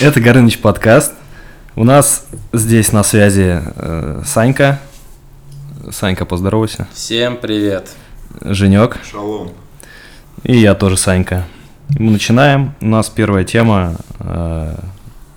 [0.00, 1.12] Это Горыныч подкаст.
[1.76, 4.80] У нас здесь на связи э, Санька.
[5.92, 6.88] Санька, поздоровайся.
[6.92, 7.90] Всем привет.
[8.40, 8.98] Женек.
[9.08, 9.52] Шалом.
[10.42, 11.44] И я тоже Санька.
[11.98, 12.74] Мы начинаем.
[12.80, 13.94] У нас первая тема.
[14.18, 14.74] э,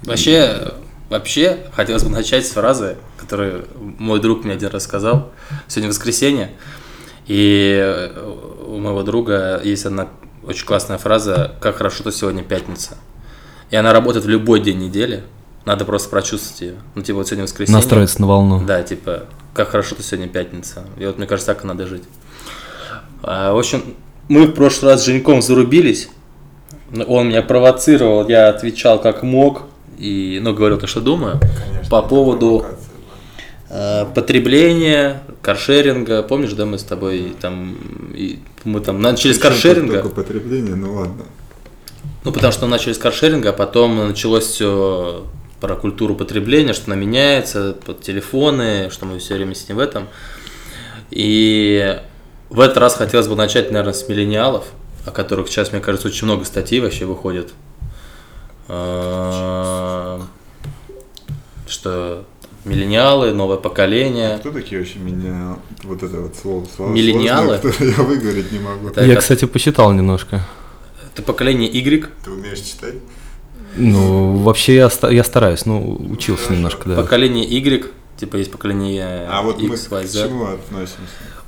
[0.04, 0.73] Вообще,
[1.09, 3.68] вообще, хотелось бы начать с фразы, которую
[4.00, 5.32] мой друг мне один раз сказал.
[5.68, 6.52] Сегодня воскресенье,
[7.28, 8.12] и
[8.66, 10.07] у моего друга есть одна
[10.48, 12.97] очень классная фраза «Как хорошо, что сегодня пятница».
[13.69, 15.24] И она работает в любой день недели,
[15.65, 16.75] надо просто прочувствовать ее.
[16.96, 17.75] Ну, типа, вот сегодня воскресенье.
[17.75, 18.64] настроиться на волну.
[18.65, 20.86] Да, типа, как хорошо, что сегодня пятница.
[20.97, 22.04] И вот, мне кажется, так и надо жить.
[23.21, 23.83] А, в общем,
[24.29, 26.10] мы в прошлый раз с Женьком зарубились.
[26.91, 29.64] Ну, Он меня провоцировал, я отвечал как мог.
[29.97, 31.39] И, ну, говорил то, что думаю.
[31.39, 32.66] Конечно, По поводу
[33.70, 36.23] э, потребления, каршеринга.
[36.23, 37.78] Помнишь, да, мы с тобой там,
[38.14, 40.02] и мы там начали с Причем каршеринга.
[40.02, 41.25] Только потребление, ну ладно.
[42.23, 45.25] Ну, потому что начали с каршеринга, а потом началось все
[45.59, 50.08] про культуру потребления, что она меняется, под телефоны, что мы все время сидим в этом.
[51.09, 52.00] И
[52.50, 54.66] в этот раз хотелось бы начать, наверное, с миллениалов,
[55.06, 57.53] о которых сейчас, мне кажется, очень много статей вообще выходит.
[58.67, 60.22] А,
[61.67, 62.25] Что
[62.67, 64.37] миллениалы, новое поколение.
[64.39, 67.57] Кто такие вообще меня вот это вот слово, слово Миллениалы?
[67.61, 68.89] сложное, я выговорить не могу.
[68.89, 70.41] Так, Я, а- кстати, посчитал немножко.
[71.13, 72.95] Это поколение Y, Ты умеешь читать?
[73.75, 76.95] Ну, вообще я, ста- я стараюсь, ну, учился немножко, да.
[77.01, 77.85] поколение Y,
[78.19, 81.01] типа есть поколение А вот мы X, Y, к чему относимся?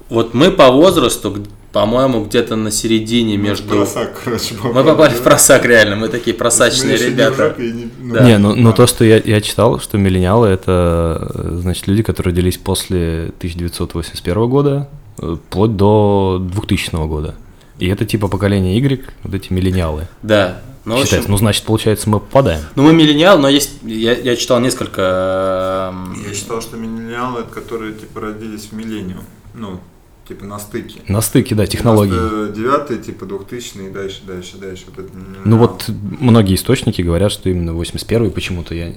[0.09, 1.37] Вот мы по возрасту,
[1.71, 3.69] по-моему, где-то на середине между...
[3.69, 7.55] Просак, короче, Мы попали в просак реально, мы такие просачные ребята.
[7.99, 8.23] Да.
[8.23, 12.57] Не, ну, ну то, что я, я читал, что миллениалы это, значит, люди, которые родились
[12.57, 17.35] после 1981 года, э, вплоть до 2000 года.
[17.77, 20.07] И это типа поколение Y, вот эти миллениалы.
[20.23, 20.61] Да.
[20.85, 21.23] Ну, общем.
[21.27, 22.61] Ну, значит, получается, мы попадаем.
[22.75, 23.73] ну, мы миллениал, но есть...
[23.83, 25.91] Я, я читал несколько...
[25.93, 29.23] эм, Я считал, что миллениалы, это которые типа родились в миллениум.
[29.53, 29.79] Ну,
[30.29, 31.01] типа на стыке.
[31.07, 32.53] На стыке, да, технологий.
[32.53, 34.85] Девятый, типа 2000 и дальше, дальше, дальше.
[34.87, 35.11] Вот это.
[35.43, 38.93] Ну вот многие источники говорят, что именно 81 почему-то я,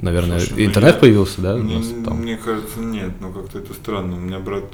[0.00, 1.56] наверное, Слушай, ну интернет я- появился, да?
[1.56, 2.18] Мне, нас там?
[2.20, 4.16] мне кажется, нет, ну как-то это странно.
[4.16, 4.64] У меня брат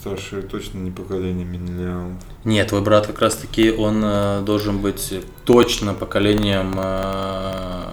[0.00, 2.12] старший точно не поколение миллениалов.
[2.44, 5.12] Нет, твой брат как раз-таки, он э, должен быть
[5.44, 6.72] точно поколением...
[6.76, 7.84] э,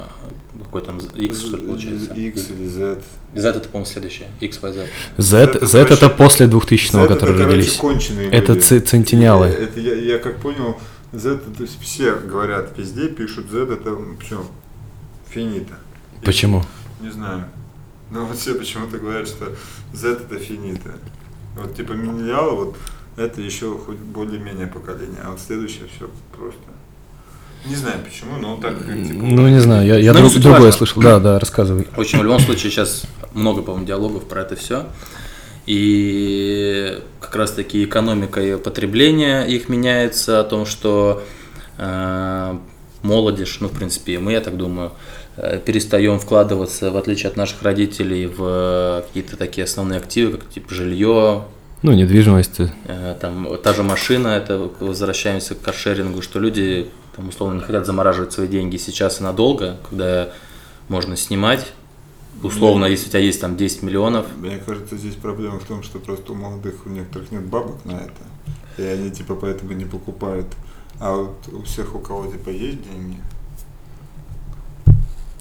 [0.69, 2.13] какой там X, что ли, получается?
[2.13, 3.02] X или Z.
[3.35, 4.28] Z это, по-моему, следующее.
[4.40, 4.88] X, Y, Z.
[5.18, 7.75] Z, это Z это после 2000 Z которые это, короче, родились.
[7.78, 8.79] конченые Это люди.
[8.79, 9.47] центениалы.
[9.47, 10.79] Это, это я, я как понял,
[11.12, 14.46] Z, то есть все говорят везде, пишут Z, это все,
[15.29, 15.74] финита.
[16.22, 16.63] И- Почему?
[17.02, 17.46] Не знаю.
[18.12, 19.56] Но вот все почему-то говорят, что
[19.94, 20.94] Z это финита.
[21.56, 22.78] Вот типа миллениалы, вот
[23.18, 26.59] это еще хоть более-менее поколение, а вот следующее все просто.
[27.66, 30.72] Не знаю почему, но так типа, Ну, не знаю, я, я Ну, друг- другое важно.
[30.78, 31.02] слышал.
[31.02, 31.88] Да, да, рассказывай.
[31.96, 33.03] В общем, в любом случае, сейчас
[33.34, 34.86] много, по-моему, диалогов про это все.
[35.66, 41.22] И как раз-таки экономика и потребление их меняется, о том, что
[41.78, 42.58] э,
[43.03, 44.91] молодежь, ну, в принципе, и мы, я так думаю,
[45.38, 50.74] э, перестаем вкладываться, в отличие от наших родителей, в какие-то такие основные активы, как типа
[50.74, 51.44] жилье,
[51.84, 52.59] Ну, недвижимость.
[52.88, 57.86] Э, там та же машина, это возвращаемся к каршерингу, что люди там условно не хотят
[57.86, 60.30] замораживать свои деньги сейчас и надолго, когда
[60.88, 61.74] можно снимать.
[62.42, 66.00] Условно, если у тебя есть там 10 миллионов, Мне кажется, здесь проблема в том, что
[66.00, 68.22] просто у молодых у некоторых нет бабок на это.
[68.78, 70.47] И они типа поэтому не покупают.
[71.02, 73.18] А вот у всех, у кого типа есть деньги.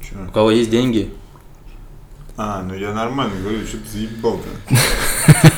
[0.01, 0.27] Чё?
[0.29, 1.13] у кого есть деньги,
[2.37, 4.49] А, ну я нормально говорю, что ты заебал-то.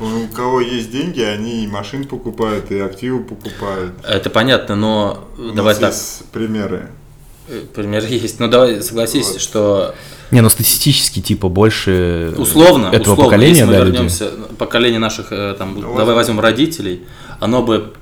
[0.00, 3.94] У кого есть деньги, они и машин покупают, и активы покупают.
[4.06, 6.88] это понятно, но У давай нас так, есть примеры.
[7.48, 8.38] э, пример есть.
[8.38, 9.40] Ну давай согласись, Вот.
[9.40, 9.94] что
[10.30, 13.92] Не, ну статистически, типа, больше условно, этого условно, поколения, если мы да, людей.
[13.92, 16.14] вернемся, поколение наших, э, там, Ну, давай вот.
[16.16, 17.04] возьмем родителей,
[17.40, 17.92] оно бы,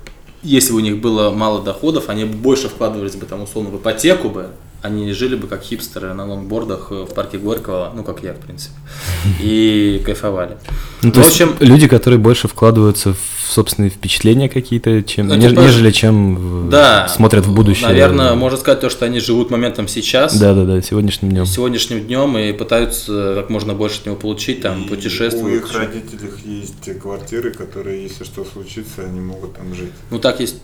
[0.43, 3.77] если бы у них было мало доходов, они бы больше вкладывались бы там условно в
[3.77, 4.49] ипотеку бы,
[4.81, 8.37] они жили бы как хипстеры на лонгбордах э, в парке Горького, ну как я в
[8.37, 8.75] принципе,
[9.41, 10.57] и кайфовали.
[11.01, 15.35] Ну, то в есть общем, люди, которые больше вкладываются в собственные впечатления какие-то, чем, Ну,
[15.35, 17.87] неж- типа, нежели чем да, смотрят в будущее.
[17.87, 20.37] Наверное, можно сказать то, что они живут моментом сейчас.
[20.37, 21.45] Да, да, да, сегодняшним днем.
[21.45, 25.63] Сегодняшним днем и пытаются как можно больше от него получить, там, И путешествуют.
[25.63, 29.91] У их родителей есть те квартиры, которые, если что случится, они могут там жить.
[30.11, 30.57] Ну, так есть,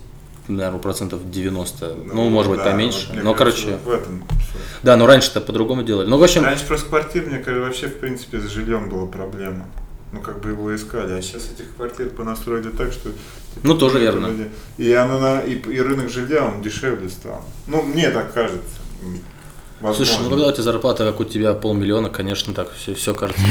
[0.48, 3.08] наверное, процентов 90, ну, может быть, да, поменьше.
[3.14, 4.24] вот но, короче, В этом.
[4.82, 6.06] да, но раньше-то по-другому делали.
[6.08, 9.66] Ну, в общем, Раньше просто квартир, мне кажется, вообще, в принципе, с жильем была проблема.
[10.12, 11.12] ну, как бы его искали.
[11.14, 13.10] А сейчас этих квартир понастроили так, что...
[13.64, 14.26] Ну, тоже верно.
[14.28, 14.48] люди-
[14.78, 17.44] И, оно на, и, и рынок жилья, он дешевле стал.
[17.66, 18.62] Ну, мне так кажется.
[19.80, 20.06] Возможно.
[20.06, 23.42] Слушай, ну когда у тебя зарплата, как у тебя, полмиллиона, конечно, так все, все кажется.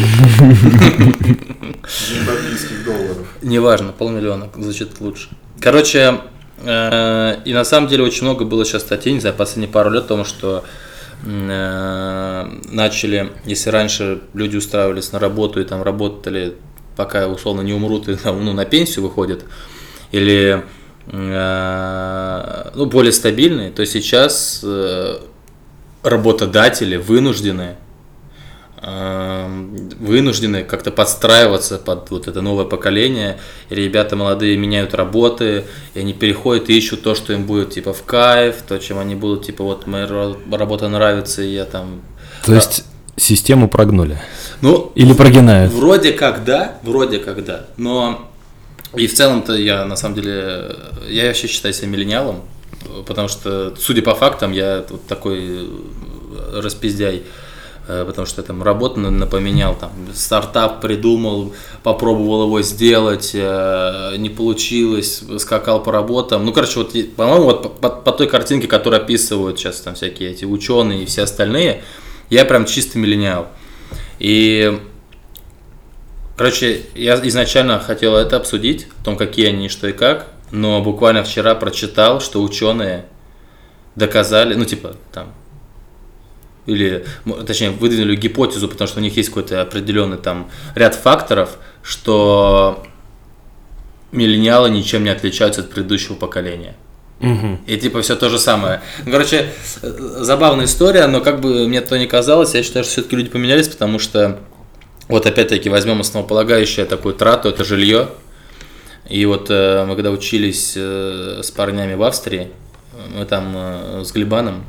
[2.10, 3.28] Зимбабвийских долларов.
[3.42, 5.30] Неважно, полмиллиона, звучит лучше.
[5.60, 6.22] Короче,
[6.62, 10.08] и на самом деле очень много было сейчас статей, не знаю, последние пару лет о
[10.08, 10.64] том, что
[11.26, 16.56] э, начали, если раньше люди устраивались на работу и там работали,
[16.96, 19.46] пока условно не умрут и там, ну, на пенсию выходят,
[20.12, 20.64] или
[21.08, 25.18] э, ну, более стабильные, то сейчас э,
[26.04, 27.78] работодатели вынуждены
[28.84, 33.40] вынуждены как-то подстраиваться под вот это новое поколение.
[33.70, 37.94] И ребята молодые меняют работы, и они переходят и ищут то, что им будет типа
[37.94, 42.02] в кайф, то, чем они будут, типа, вот моя ра- работа нравится, и я там...
[42.46, 42.84] То есть
[43.16, 44.20] систему прогнули.
[44.62, 45.72] Ну, Или прогинают.
[45.72, 48.30] Вроде как да, вроде как да, но
[48.96, 50.76] и в целом-то я на самом деле,
[51.08, 52.42] я вообще считаю себя миллениалом,
[53.06, 57.24] потому что, судя по фактам, я вот такой э, распиздяй,
[57.88, 61.54] потому что там работу на- напоменял, там, стартап придумал,
[61.84, 66.46] попробовал его сделать, э, не получилось, скакал по работам.
[66.46, 70.46] Ну, короче, вот, по-моему, вот по, по- той картинке, которую описывают сейчас там всякие эти
[70.46, 71.84] ученые и все остальные,
[72.30, 73.48] я прям чистый миллениал.
[74.20, 74.80] И
[76.36, 81.24] Короче, я изначально хотел это обсудить, о том, какие они, что и как, но буквально
[81.24, 83.06] вчера прочитал, что ученые
[83.96, 85.32] доказали, ну, типа, там,
[86.66, 87.06] или,
[87.46, 92.84] точнее, выдвинули гипотезу, потому что у них есть какой-то определенный там ряд факторов, что
[94.12, 96.76] миллениалы ничем не отличаются от предыдущего поколения.
[97.20, 97.62] Мгм.
[97.68, 98.82] И типа все то же самое.
[99.06, 99.50] Ну, короче,
[99.82, 103.30] э, забавная история, но как бы мне то не казалось, я считаю, что все-таки люди
[103.30, 104.40] поменялись, потому что
[105.08, 108.10] вот опять-таки возьмем основополагающее такую трату, это жилье.
[109.10, 112.52] И вот э, мы когда учились э, с парнями в Австрии,
[113.16, 114.64] мы там с Глебаном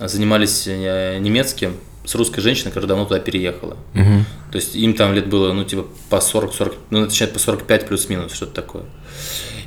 [0.00, 3.76] занимались э, немецким с русской женщиной, которая давно туда переехала.
[3.94, 4.24] Мгм.
[4.52, 8.32] То есть им там лет было, ну, типа, по 40-40, ну, точнее, по 45 плюс-минус,
[8.32, 8.84] что-то такое.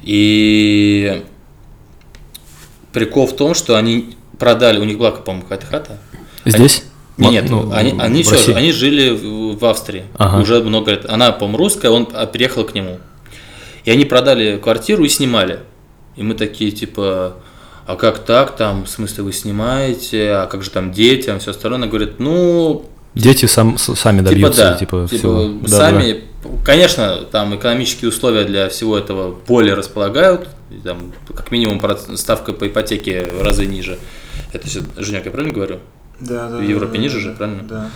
[0.03, 1.23] И
[2.93, 5.97] прикол в том, что они продали, у них была, по-моему, какая-то хата.
[6.45, 6.83] Здесь?
[7.17, 8.53] Не, нет, Ну, они, они, в всё, России.
[8.53, 10.41] они жили в, в Австрии Ага.
[10.41, 11.05] уже много лет.
[11.09, 12.99] Она, по-моему, русская, он а, переехал к нему.
[13.83, 15.59] И они продали квартиру и снимали.
[16.15, 17.35] И мы такие, типа,
[17.89, 21.79] а как так, там, в смысле, вы снимаете, а как же там дети, все остальное.
[21.79, 25.59] Она говорит, ну, Дети сам, с- сами Типа добьются, да, типа, типа всего.
[25.63, 26.23] Да, сами,
[26.63, 30.49] конечно, там экономические условия для всего этого более располагают,
[30.83, 31.81] там как минимум
[32.15, 33.97] ставка по ипотеке в разы ниже.
[34.53, 35.79] Это Женек, я правильно говорю?
[36.19, 36.57] Да, да.
[36.57, 37.63] В Европе да, ниже да, же, правильно?
[37.63, 37.89] Да.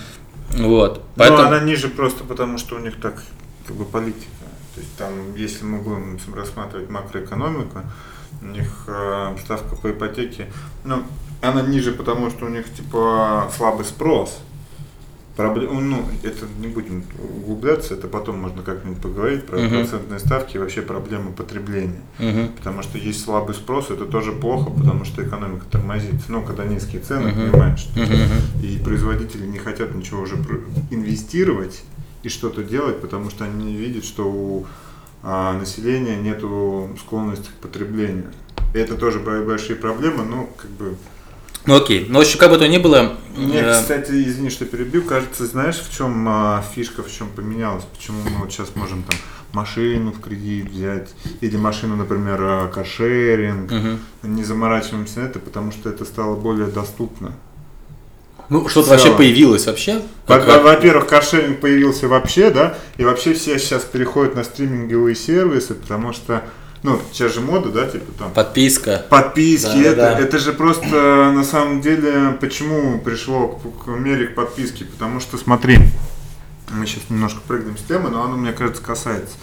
[0.57, 1.38] Вот, Поэтому...
[1.38, 1.48] поэтому...
[1.50, 3.22] она ниже просто потому, что у них так
[3.68, 4.25] как бы политика.
[4.74, 7.84] То есть там, если мы будем рассматривать макроэкономику,
[8.44, 10.48] у них э, ставка по ипотеке,
[10.84, 11.04] ну,
[11.42, 14.40] она ниже, потому что у них типа слабый спрос.
[15.36, 17.04] Проблема, ну, это не будем
[17.40, 19.69] углубляться, это потом можно как-нибудь поговорить про Мгм.
[19.69, 22.01] процентные ставки и вообще проблемы потребления.
[22.19, 22.50] Мгм.
[22.50, 26.25] Потому что есть слабый спрос, это тоже плохо, потому что экономика тормозится.
[26.31, 27.50] Ну, когда низкие цены, Мгм.
[27.51, 28.63] понимаешь, мгм.
[28.63, 30.36] и производители не хотят ничего уже
[30.92, 31.84] инвестировать
[32.22, 34.68] и что-то делать, потому что они видят, что у
[35.24, 38.25] а, населения нету склонности к потреблению.
[38.74, 40.95] И это тоже бо- большие проблемы, но как бы...
[41.66, 44.66] Ну окей, ну в общем, как бы то ни было, Мне, э, кстати, извини, что
[44.66, 49.04] перебил, кажется, знаешь, в чем а, фишка, в чем поменялась, почему мы вот сейчас можем
[49.04, 49.18] там
[49.54, 54.00] машину в кредит взять, или машину, например, а, каршеринг, мгм.
[54.24, 57.31] не заморачиваемся на это, потому что это стало более доступно.
[58.54, 60.02] Ну что-то вообще появилось вообще?
[60.28, 66.44] Во-первых, каршеринг появился вообще, да, и вообще все сейчас переходят на стриминговые сервисы, потому что,
[66.83, 69.06] ну, сейчас же мода, да, типа там Подписка.
[69.10, 70.19] подписки, Да, это, да.
[70.19, 75.38] это же просто на самом деле, почему пришло к, к мере к подписке, потому что
[75.38, 75.80] смотри,
[76.69, 79.36] мы сейчас немножко прыгнем с темы, но оно, мне кажется, касается.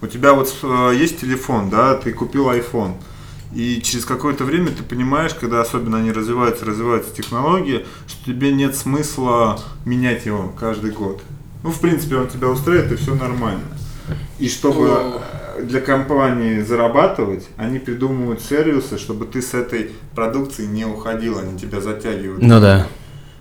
[0.00, 2.92] У тебя вот э, есть телефон, да, ты купил iPhone,
[3.54, 8.76] и через какое-то время ты понимаешь, когда особенно они развиваются, развиваются технологии, что тебе нет
[8.76, 11.22] смысла менять его каждый год.
[11.62, 13.62] Ну, в принципе, он тебя устраивает, и все нормально.
[14.38, 15.20] И чтобы Ну.
[15.58, 21.58] э, для компании зарабатывать, они придумывают сервисы, чтобы ты с этой продукции не уходил, они
[21.58, 22.42] тебя затягивают.
[22.42, 22.86] Ну да.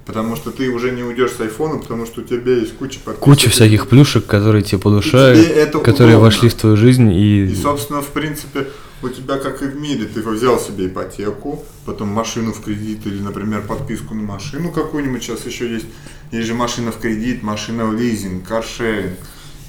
[0.06, 3.20] Потому что ты уже не уйдешь с айфона, потому что у тебя есть куча подписок.
[3.20, 6.20] Куча всяких плюшек, которые тебе по душе, тебе это которые удобно.
[6.32, 7.44] вошли в твою жизнь и...
[7.46, 8.68] И, собственно, в принципе,
[9.04, 13.20] у тебя, как и в мире, ты взял себе ипотеку, потом машину в кредит или,
[13.22, 15.86] например, подписку на машину какую-нибудь, сейчас еще есть,
[16.32, 19.18] есть же машина в кредит, машина в лизинг, каршеринг.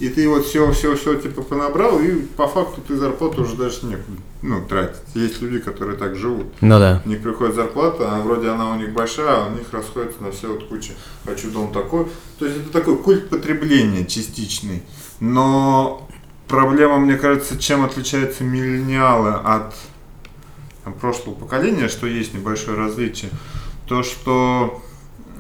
[0.01, 3.87] и ты вот все, все, все типа понабрал, и по факту ты зарплату уже даже
[3.87, 5.01] некуда ну, тратить.
[5.15, 6.47] Есть люди, которые так живут.
[6.61, 7.03] Ну да.
[7.05, 10.31] У них приходит зарплата, а вроде она у них большая, а у них расходится на
[10.31, 10.93] все вот куча.
[11.25, 12.07] Хочу дом такой.
[12.39, 14.83] То есть это такой культ потребления частичный.
[15.21, 16.08] Но
[16.49, 19.75] проблема, мне кажется, чем отличаются миллениалы от
[20.85, 23.31] там, прошлого поколения, что есть небольшое различие,
[23.87, 24.83] то что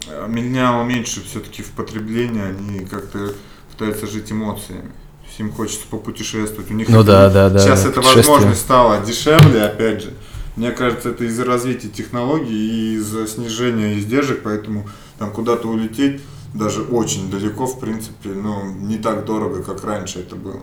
[0.06, 3.34] э, миллениалы меньше все-таки в потреблении, они как-то
[3.72, 4.90] пытаются жить эмоциями.
[5.38, 6.68] Им хочется попутешествовать.
[6.70, 10.14] У них Ну да, да, да, сейчас да, эта возможность стала дешевле, опять же.
[10.56, 16.20] Мне кажется, это из-за развития технологий и из-за снижения издержек, поэтому там куда-то улететь
[16.54, 20.60] даже очень далеко, в принципе, ну, не так дорого, как раньше это было.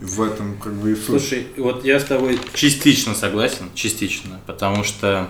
[0.00, 1.04] В этом как бы и суть.
[1.06, 5.28] Слушай, вот я с тобой частично согласен, частично, потому что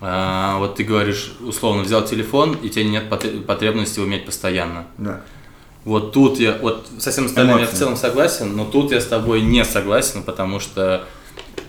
[0.00, 4.86] а, вот ты говоришь, условно, взял телефон, и тебе нет потр- потребности его иметь постоянно.
[4.98, 5.22] Да.
[5.84, 7.78] Вот тут я, вот со всем остальным я в Эмоции.
[7.78, 11.04] целом согласен, но тут я с тобой не согласен, потому что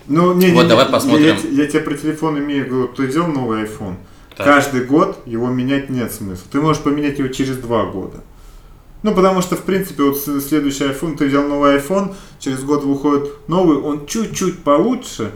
[0.06, 1.36] Ну, не, не, Вот не, давай я- посмотрим.
[1.50, 3.96] Я, я тебе про телефон имею в виду, ты взял новый iPhone.
[4.36, 4.46] Так.
[4.46, 6.44] Каждый год его менять нет смысла.
[6.52, 8.22] Ты можешь поменять его через два года.
[9.02, 13.30] Ну, потому что, в принципе, вот следующий iPhone, ты взял новый iPhone, через год выходит
[13.48, 15.30] новый, он чуть-чуть получше,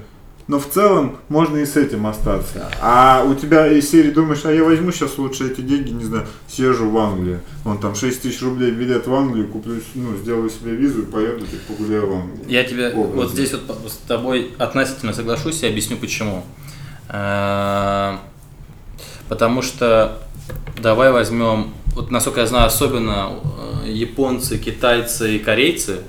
[0.47, 2.71] но в целом можно и с этим остаться.
[2.83, 6.26] А у тебя из серии думаешь, а я возьму сейчас лучше эти деньги, не знаю,
[6.47, 7.40] съезжу в Англию.
[7.64, 11.47] Вон там 6 тысяч рублей билет в Англию, куплю, ну, сделаю себе визу и поеду,
[11.47, 12.44] типа, погуляю в Англию.
[12.47, 13.23] Я тебе Образно.
[13.23, 16.44] вот здесь вот с тобой относительно соглашусь и объясню почему.
[17.09, 18.18] Э,
[19.28, 20.18] Потому что
[20.78, 23.39] давай возьмем, вот насколько я знаю, особенно
[23.85, 26.01] э, японцы, китайцы и корейцы,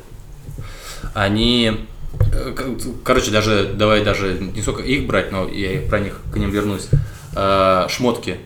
[1.14, 1.86] они,
[2.34, 2.56] э,
[3.04, 6.88] короче, даже давай даже не сколько их брать, но я про них к ним вернусь.
[7.36, 8.38] Э, Шмотки.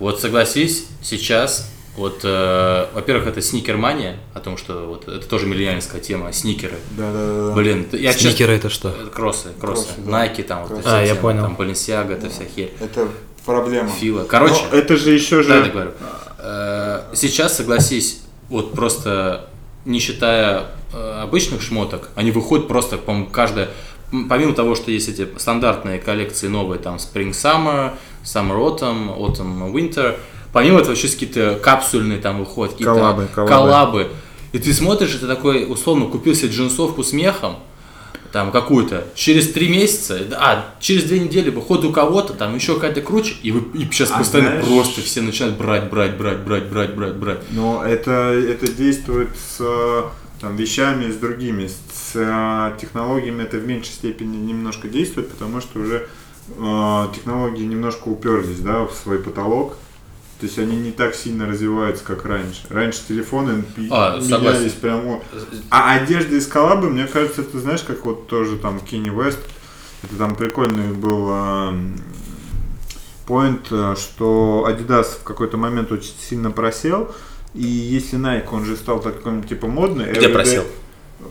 [0.00, 6.00] Вот согласись, сейчас, вот, э, во-первых, это сникермания, о том, что вот это тоже миллионерская
[6.00, 6.74] тема, сникеры.
[6.90, 7.54] Да-да-да.
[7.54, 8.90] Блин, я честно- Сникеры это что?
[9.14, 10.26] Кроссы, кроссы, Кроссы, да.
[10.26, 10.82] Nike там, вот Кроссы.
[10.82, 11.42] эти А, я темы, понял.
[11.42, 12.72] там Balenciaga, это вся херь.
[12.80, 13.08] Это
[13.44, 13.88] проблема.
[13.88, 14.24] Фила.
[14.24, 15.48] Короче, Но это же еще же...
[15.48, 15.90] да, говорю.
[16.38, 19.48] Э, Сейчас, согласись, вот просто
[19.84, 23.70] не считая э, обычных шмоток, они выходят просто, по-моему, каждая...
[24.28, 30.16] Помимо того, что есть эти стандартные коллекции новые, там Spring Summer, Summer Autumn, Autumn Winter,
[30.52, 33.48] помимо этого еще какие-то капсульные там выходят, какие-то Коллабы, коллабы.
[33.52, 34.10] коллабы.
[34.52, 37.56] И ты смотришь, и ты такой, условно, купил себе джинсовку с мехом,
[38.34, 43.00] там какую-то, через три месяца, а, через две недели выходит у кого-то, там еще какая-то
[43.00, 46.64] круче, и, вы, и сейчас А постоянно знаешь- просто все начинают брать, брать, брать, брать,
[46.64, 47.38] брать, брать, брать.
[47.52, 49.64] Но это, это действует с
[50.40, 51.68] там, вещами, с другими.
[51.68, 56.08] С э, технологиями это в меньшей степени немножко действует, потому что уже
[56.48, 59.76] э, технологии немножко уперлись да, в свой потолок.
[60.40, 62.62] То есть они не так сильно развиваются, как раньше.
[62.68, 65.22] Раньше телефоны А, менялись прямо.
[65.70, 69.38] А одежда из коллабы, мне кажется, ты знаешь, как вот тоже там Кенни Вест,
[70.02, 71.96] это там прикольный был эм,
[73.26, 77.14] поинт, э, что Adidas в какой-то момент очень сильно просел,
[77.54, 80.10] и если Nike, он же стал такой типа модный.
[80.10, 80.64] Где everyday, просел?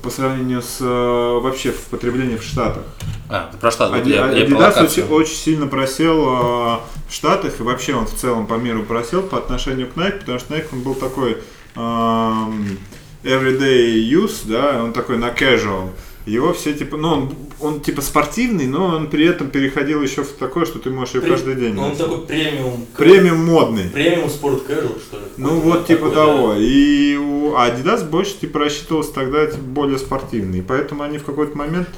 [0.02, 2.84] По сравнению с э, вообще в потреблении в Штатах.
[3.30, 3.70] А, про?
[3.70, 4.86] Вот Ади- я, я Adidas локацию.
[4.86, 6.78] очень, очень сильно просел э,
[7.10, 10.40] в Штатах, и вообще он в целом по миру просел по отношению к Nike, потому
[10.40, 11.38] что Nike он был такой
[11.76, 12.78] эм,
[13.24, 15.90] everyday use, да, он такой на casual.
[16.26, 20.32] Его все типа, ну он, он типа спортивный, но он при этом переходил еще в
[20.34, 21.78] такое, что ты можешь ее каждый день.
[21.78, 21.98] Он носить.
[21.98, 22.86] такой премиум.
[22.98, 23.90] Премиум модный.
[23.90, 25.26] Премиум спорт casual, что ли?
[25.38, 26.56] Ну вот типа того.
[26.58, 30.60] И у а Adidas больше типа рассчитывался тогда типа, более спортивный.
[30.60, 31.90] И поэтому они в какой-то момент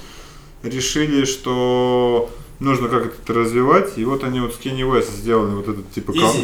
[0.63, 2.29] решили, что
[2.59, 3.97] нужно как-то это развивать.
[3.97, 6.35] И вот они вот с Kenny West сделали вот этот типа кол-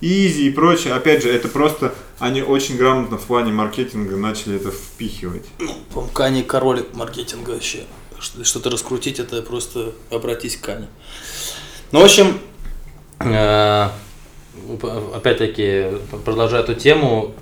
[0.00, 0.48] Изи.
[0.48, 0.94] И прочее.
[0.94, 5.44] Опять же, это просто они очень грамотно в плане маркетинга начали это впихивать.
[5.92, 7.84] По-моему, Кани король маркетинга вообще.
[8.18, 10.86] Что- Что-то раскрутить, это просто обратись к Кани.
[11.92, 12.38] Ну, в общем,
[13.20, 13.88] э,
[15.14, 15.86] опять-таки,
[16.24, 17.34] продолжая эту тему,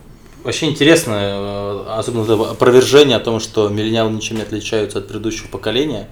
[0.44, 5.48] вообще интересно, э, особенно это опровержение о том, что миллениалы ничем не отличаются от предыдущего
[5.48, 6.08] поколения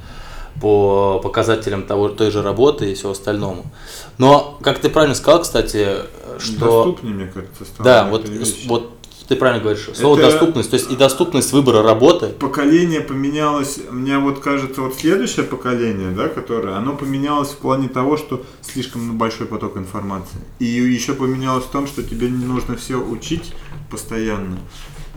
[0.60, 3.66] по показателям того, той же работы и всего остальному.
[4.18, 5.88] Но, как ты правильно сказал, кстати,
[6.38, 6.84] что...
[6.84, 7.84] Доступнее, мне кажется, стало.
[7.84, 8.64] Да, вот, вещь.
[8.66, 8.94] вот
[9.28, 9.88] ты правильно говоришь.
[9.94, 12.28] Слово Это- доступность, то есть и доступность выбора работы.
[12.28, 18.16] поколение поменялось, мне вот кажется, вот следующее поколение, да, которое, оно поменялось в плане того,
[18.16, 20.40] что слишком большой поток информации.
[20.58, 23.54] И еще поменялось в том, что тебе не нужно все учить
[23.90, 24.58] постоянно,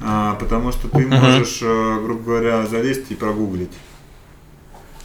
[0.02, 3.72] а, потому что ты можешь, э, грубо говоря, залезть и прогуглить.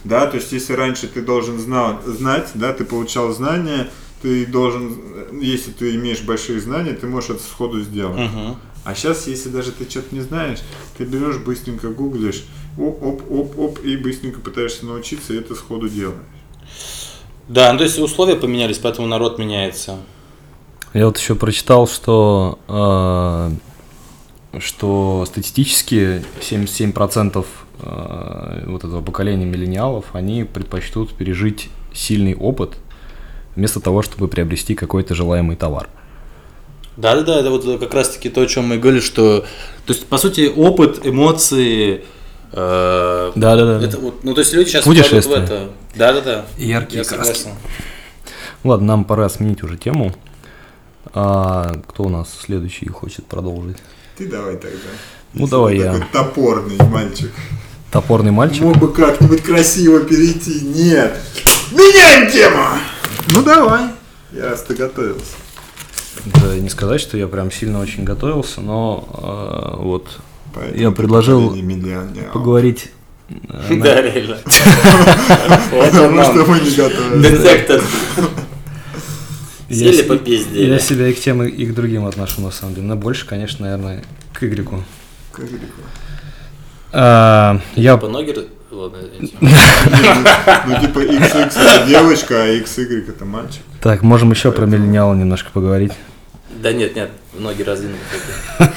[0.03, 3.89] Да, то есть если раньше ты должен знал, знать, да, ты получал знания,
[4.23, 4.97] ты должен,
[5.41, 8.17] если ты имеешь большие знания, ты можешь это сходу сделать.
[8.17, 8.55] Мгм.
[8.85, 10.59] А сейчас, если даже ты что-то не знаешь,
[10.97, 12.45] ты берешь, быстренько гуглишь,
[12.77, 16.17] оп-оп-оп-оп, и быстренько пытаешься научиться, и это сходу делаешь.
[17.49, 19.97] Да, ну то есть условия поменялись, поэтому народ меняется.
[20.93, 27.45] Я вот еще прочитал, что, э, что статистически 77%
[27.81, 32.77] э, вот этого поколения миллениалов, они предпочтут пережить сильный опыт,
[33.55, 35.87] вместо того, чтобы приобрести какой-то желаемый товар.
[36.97, 39.41] Да, да, да, это вот как раз таки то, о чем мы говорили, что,
[39.85, 42.03] то есть, по сути, опыт, эмоции,
[42.51, 43.85] э, Да, да, да.
[43.85, 45.21] это вот, ну, то есть люди сейчас Путешествия.
[45.21, 45.69] вкладывают в это.
[45.95, 46.45] Да, да, да.
[46.57, 47.33] Яркие Я краски.
[47.33, 47.49] согласен.
[48.63, 50.13] Ладно, нам пора сменить уже тему.
[51.15, 53.77] А, кто у нас следующий хочет продолжить?
[54.17, 54.77] Ты давай тогда.
[55.33, 55.93] Ну, Если давай я.
[55.93, 57.31] такой топорный мальчик.
[57.91, 58.61] Топорный мальчик.
[58.61, 60.61] Мог бы как-нибудь красиво перейти.
[60.61, 61.19] Нет.
[61.71, 62.63] Меняем тему!
[63.27, 63.89] Ну давай.
[64.31, 65.35] Я раз ты готовился.
[66.25, 70.19] Да, не сказать, что я прям сильно очень готовился, но а, вот
[70.53, 71.55] Поэтому Я предложил
[72.31, 72.91] поговорить.
[73.29, 74.37] э, Да, реально.
[75.71, 77.21] Потому что мы не готовились.
[77.31, 77.81] Детектор.
[79.69, 80.69] Я Сели с- попиздели.
[80.71, 82.85] Я себя и к тем, и к другим отношу, на самом деле.
[82.87, 84.03] Но больше, конечно, наверное,
[84.33, 84.83] к Игреку.
[85.31, 85.55] Как это?
[86.91, 88.35] А, Я По ноги...
[88.73, 89.37] Ладно, извините.
[90.67, 93.61] Ну типа XX это девочка, а XY это мальчик.
[93.81, 95.91] Так, можем еще про миллениала немножко поговорить.
[96.61, 97.99] Да нет, нет, ноги раздвинуты.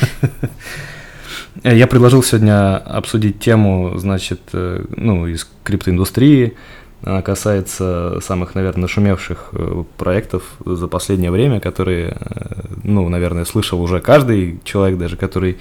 [1.63, 6.55] Я предложил сегодня обсудить тему, значит, э, ну, из криптоиндустрии.
[7.03, 13.81] Она касается самых, наверное, нашумевших э, проектов за последнее время, которые, э, ну, наверное, слышал
[13.81, 15.57] уже каждый человек, даже который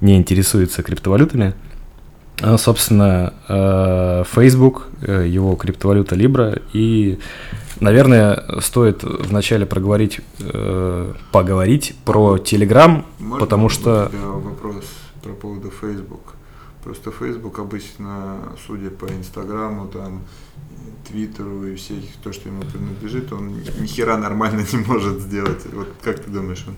[0.00, 1.54] не интересуется криптовалютами.
[2.40, 7.18] А, Собственно, э, Facebook, э, его криптовалюта Libra, и,
[7.80, 14.10] наверное, стоит вначале проговорить, э, поговорить про Telegram, Можно потому что...
[14.12, 14.84] вопрос
[15.22, 16.34] про поводу Facebook.
[16.84, 20.22] Просто Facebook обычно, судя по Инстаграму, там,
[21.08, 25.62] Твиттеру и всех, то, что ему принадлежит, он ни хера нормально не может сделать.
[25.72, 26.76] Вот как ты думаешь, он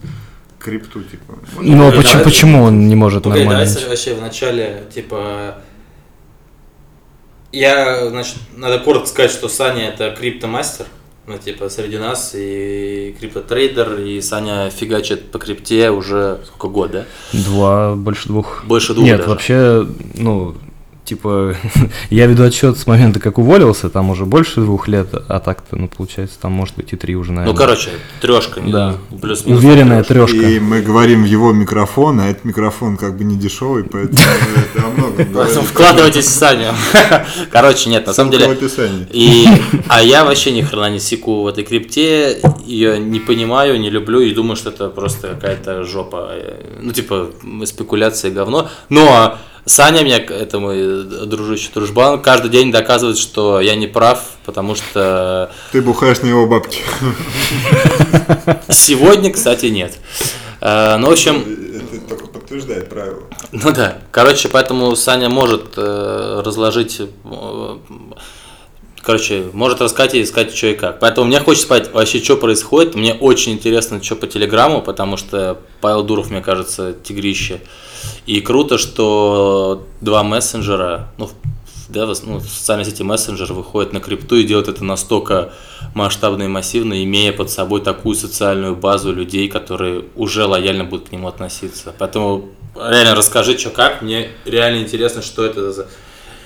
[0.60, 3.66] крипту, типа, может, Ну, а почему, давай- почему он не может Погоди, нормально?
[3.66, 5.56] давайте вообще вначале, типа...
[7.52, 10.86] Я, значит, надо коротко сказать, что Саня это криптомастер,
[11.26, 17.04] ну, типа, среди нас, и криптотрейдер, и Саня фигачит по крипте уже сколько год, да?
[17.32, 18.64] Два, больше двух.
[18.66, 19.30] Больше двух Нет, даже.
[19.30, 20.54] вообще, ну,
[21.10, 21.56] типа,
[22.10, 25.88] я веду отчет с момента, как уволился, там уже больше двух лет, а так-то, ну,
[25.88, 27.52] получается, там может быть и три уже, наверное.
[27.52, 28.94] Ну, короче, трешка, Да.
[29.20, 29.58] плюс-минус.
[29.58, 30.38] Уверенная трёшка.
[30.38, 30.50] трешка.
[30.50, 34.20] И мы говорим в его микрофон, а этот микрофон как бы не дешевый, поэтому
[35.18, 36.74] это вкладывайтесь в Саню.
[37.50, 38.56] Короче, нет, на самом деле...
[39.10, 39.46] И,
[39.88, 44.20] а я вообще ни хрена не секу в этой крипте, ее не понимаю, не люблю
[44.20, 46.30] и думаю, что это просто какая-то жопа.
[46.80, 47.30] Ну, типа,
[47.64, 48.68] спекуляция, говно.
[48.88, 54.74] Но Саня мне, это мой дружище дружбан, каждый день доказывает, что я не прав, потому
[54.74, 56.82] что Ты бухаешь на его бабки.
[58.70, 59.98] сегодня, кстати, нет.
[60.60, 61.44] Э, Ну, в общем,
[61.92, 63.22] Это только подтверждает правило.
[63.52, 63.98] Ну да.
[64.10, 67.76] Короче, поэтому Саня может э, разложить, э,
[69.02, 71.00] короче, может рассказать и сказать, что и как.
[71.00, 72.94] Поэтому мне хочется сказать вообще, что происходит.
[72.94, 77.60] Мне очень интересно, что по Телеграмму, потому что Павел Дуров, мне кажется, тигрище.
[78.26, 81.30] И круто, что два мессенджера, ну,
[81.88, 85.52] да, ну, социальные сети мессенджер выходят на крипту и делают это настолько
[85.94, 91.12] масштабно и массивно, имея под собой такую социальную базу людей, которые уже лояльно будут к
[91.12, 91.92] нему относиться.
[91.98, 94.02] Поэтому реально расскажи, что как.
[94.02, 95.88] Мне реально интересно, что это за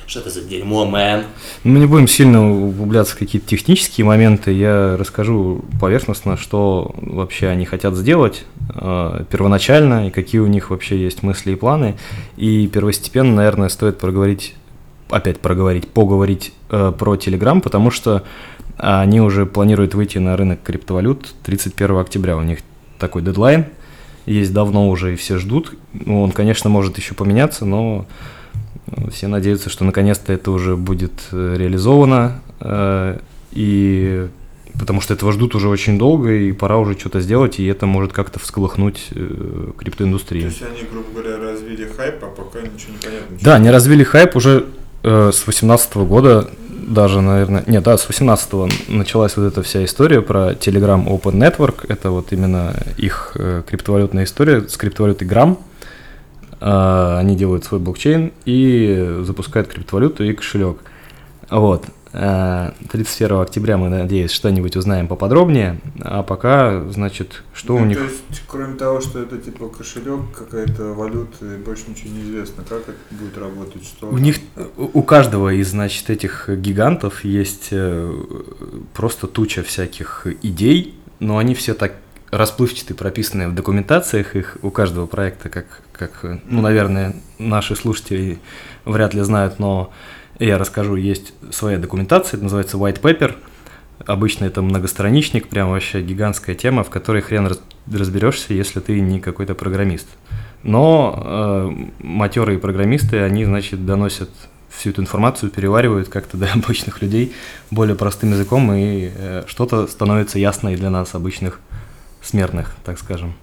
[0.06, 1.24] что это за дерьмо, мэн.
[1.64, 4.52] Мы не будем сильно углубляться в какие-то технические моменты.
[4.52, 10.98] Я расскажу поверхностно, что вообще они хотят сделать э, первоначально и какие у них вообще
[10.98, 11.96] есть мысли и планы.
[12.36, 14.54] И первостепенно, наверное, стоит проговорить,
[15.10, 18.24] опять проговорить, поговорить э, про Telegram, потому что
[18.76, 22.36] они уже планируют выйти на рынок криптовалют 31 октября.
[22.36, 22.58] У них
[22.98, 23.66] такой дедлайн
[24.26, 25.74] есть давно уже и все ждут.
[25.92, 28.06] Ну, он, конечно, может еще поменяться, но
[29.12, 32.40] все надеются, что наконец-то это уже будет э, реализовано.
[32.60, 33.18] э,
[33.52, 34.26] И
[34.78, 38.12] потому что этого ждут уже очень долго, и пора уже что-то сделать, и это может
[38.12, 40.46] как-то всколыхнуть э, То криптоиндустрию.
[40.46, 43.36] есть они, грубо говоря, развили хайп, а пока ничего не понятно.
[43.40, 44.66] Да, они развили хайп уже
[45.04, 46.50] э, с 18 года,
[46.86, 51.86] даже, наверное, нет, да, с 18 началась вот эта вся история про Telegram Open Network,
[51.88, 55.56] это вот именно их э, криптовалютная история с криптовалютой Gram.
[56.64, 60.78] Э, они делают свой блокчейн и запускают криптовалюту и кошелек.
[61.50, 61.84] Вот.
[62.14, 65.78] Э, 31 октября мы, надеюсь, что-нибудь узнаем поподробнее.
[66.00, 67.98] А пока, значит, что у Ну, них...
[67.98, 72.64] То есть, кроме того, что это типа кошелек, какая-то валюта, и больше ничего не известно,
[72.66, 74.36] как это будет работать, что У них,
[74.78, 78.10] у каждого из, значит, этих гигантов есть э,
[78.94, 81.92] просто туча всяких идей, но они все так
[82.36, 88.38] расплывчаты, прописаны в документациях их у каждого проекта, как, как, ну, наверное, наши слушатели
[88.84, 89.92] вряд ли знают, но
[90.38, 93.36] я расскажу, есть своя документация, это называется white paper.
[94.04, 99.20] Обычно это многостраничник, прям вообще гигантская тема, в которой хрен раз- разберешься, если ты не
[99.20, 100.08] какой-то программист.
[100.64, 104.30] Но э, матерые программисты, они, значит, доносят
[104.68, 107.32] всю эту информацию, переваривают как-то до обычных людей
[107.70, 111.60] более простым языком, и э, что-то становится ясно и для нас, обычных
[112.24, 113.34] смертных, так скажем.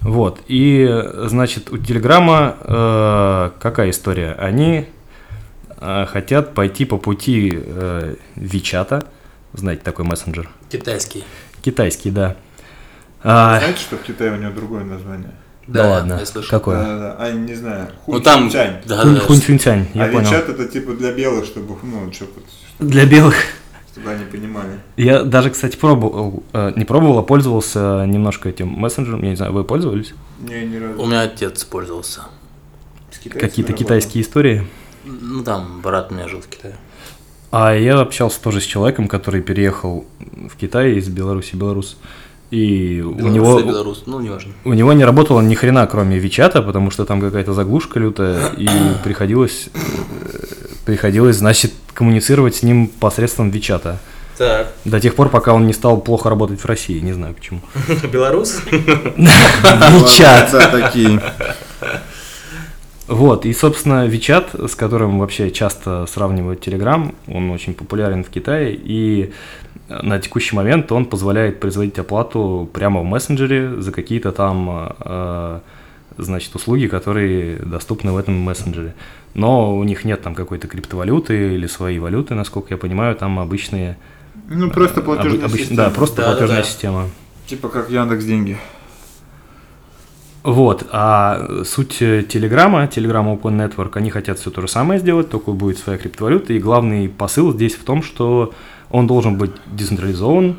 [0.00, 0.88] Вот, и,
[1.26, 4.32] значит, у Телеграма э, какая история?
[4.38, 4.88] Они
[5.78, 9.04] э, хотят пойти по пути э, Вичата,
[9.52, 11.24] знаете, такой мессенджер, Китайский.
[11.60, 12.36] китайский, да.
[13.22, 15.32] А, Знаете, что в Китае у него другое название?
[15.66, 16.50] да, ладно, я слышал.
[16.58, 16.78] какое?
[16.78, 17.16] Да-да-да.
[17.18, 17.88] А, не знаю.
[18.06, 18.82] Ну там, Хунь-Чунь-Чань.
[18.86, 20.30] да, Хунь- да, я а понял.
[20.30, 22.32] Вичат это типа для белых, чтобы, ну, чтобы,
[22.78, 23.34] Для белых.
[23.92, 24.80] Чтобы они понимали.
[24.96, 29.22] Я даже, кстати, пробовал, э, не пробовал, а пользовался немножко этим мессенджером.
[29.22, 30.14] Я не знаю, вы пользовались?
[30.40, 31.02] Не, ни разу.
[31.02, 32.22] У меня отец пользовался.
[33.28, 34.66] Какие-то китайские истории?
[35.04, 36.76] Ну там брат у меня жил в Китае.
[37.50, 41.96] А я общался тоже с человеком, который переехал в Китай из Беларуси, белорус.
[42.50, 44.52] И у Белорус него, и белорус, ну неважно.
[44.64, 48.68] у него не работало ни хрена, кроме Вичата, потому что там какая-то заглушка лютая, и
[49.04, 49.78] приходилось, э,
[50.84, 53.98] приходилось, значит, коммуницировать с ним посредством Вичата.
[54.36, 57.60] Так, До тех пор, пока он не стал плохо работать в России, не знаю почему.
[58.12, 58.62] белорус?
[58.70, 60.50] Вичат.
[60.52, 61.20] Да, такие.
[63.06, 68.78] Вот, и, собственно, Вичат, с которым вообще часто сравнивают Telegram, он очень популярен в Китае,
[68.80, 69.32] и
[69.88, 75.60] на текущий момент он позволяет производить оплату прямо в мессенджере за какие-то там, э,
[76.16, 78.94] значит, услуги, которые доступны в этом мессенджере.
[79.34, 83.96] Но у них нет там какой-то криптовалюты или своей валюты, насколько я понимаю, там обычные...
[84.48, 85.76] Ну, просто обы- платежная обыч- система.
[85.76, 86.38] Да, просто Да-да-да.
[86.38, 87.08] платежная система.
[87.46, 88.56] Типа как Яндекс деньги.
[90.42, 95.28] Вот, а суть э, Телеграма, Telegram Open Network, они хотят все то же самое сделать,
[95.28, 98.54] только будет своя криптовалюта, и главный посыл здесь в том, что
[98.88, 100.56] он должен быть децентрализован,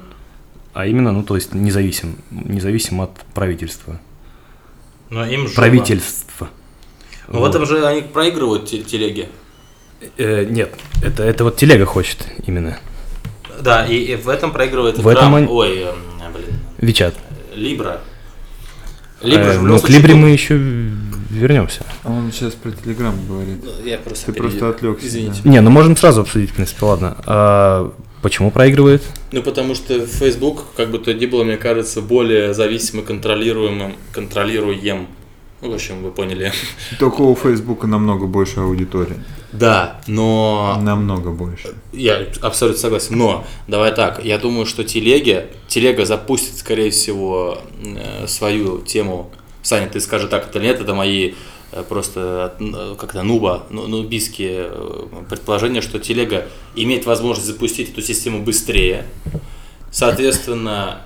[0.73, 3.99] а именно, ну, то есть независим, независим от правительства.
[5.09, 5.55] Но им жопа.
[7.31, 9.29] Ну в этом же они проигрывают те- телеги.
[10.17, 12.77] Э, нет, это, это вот телега хочет именно.
[13.61, 15.95] Да, и, и в этом проигрывает В этом они- Ой, эм,
[16.33, 16.47] блин,
[16.79, 17.13] Вичат.
[17.55, 18.01] Либра.
[19.21, 20.55] Либра Э, же в ну, к Либре мы еще
[21.29, 21.85] вернемся.
[22.03, 23.63] Он сейчас про Телеграм говорит.
[23.85, 25.41] Я просто Ты просто отвлекся, Извините.
[25.43, 27.17] Не, ну можем сразу обсудить, в принципе, ладно.
[27.27, 29.03] А почему проигрывает?
[29.31, 35.07] Ну, потому что Facebook, как бы то ни было, мне кажется, более зависимым контролируемым, контролируем.
[35.61, 36.51] Ну, в общем, вы поняли.
[36.99, 39.17] Только у Фейсбука намного больше аудитории.
[39.51, 40.79] Да, но...
[40.81, 41.75] Намного больше.
[41.93, 43.17] Я абсолютно согласен.
[43.17, 49.29] Но, давай так, я думаю, что телеги, телега запустит, скорее всего, э, свою тему.
[49.61, 51.33] Саня, ты скажи так, это нет, это мои
[51.71, 54.71] э, просто э, как-то нуба, ну, нубийские
[55.29, 59.05] предположения, что телега имеет возможность запустить эту систему быстрее.
[59.91, 61.01] Соответственно,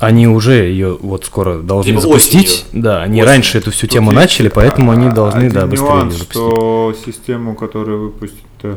[0.00, 2.64] Они уже ее вот скоро должны Либо запустить.
[2.66, 2.82] осенью.
[2.82, 3.26] Да, они Осенью.
[3.26, 6.18] раньше эту всю Тут тему есть начали, поэтому они должны, один да, быстрее нюанс, ее
[6.20, 6.32] запустить.
[6.32, 8.76] что систему, которую выпустит э,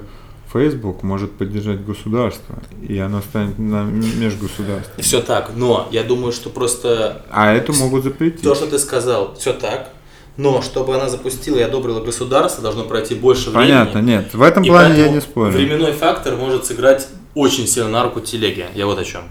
[0.53, 2.55] Facebook, может поддержать государство,
[2.87, 5.01] и она станет на межгосударственной.
[5.01, 5.51] все так.
[5.55, 8.41] Но я думаю, что просто А эту могут запретить.
[8.41, 9.89] то, что ты сказал, все так.
[10.35, 13.67] Но чтобы она запустила и одобрила государство, должно пройти больше времени.
[13.67, 14.33] Понятно, нет.
[14.33, 15.51] В этом И плане я не спорю.
[15.51, 18.65] Временной фактор может сыграть очень сильно на руку телеги.
[18.73, 19.21] Я вот о чем.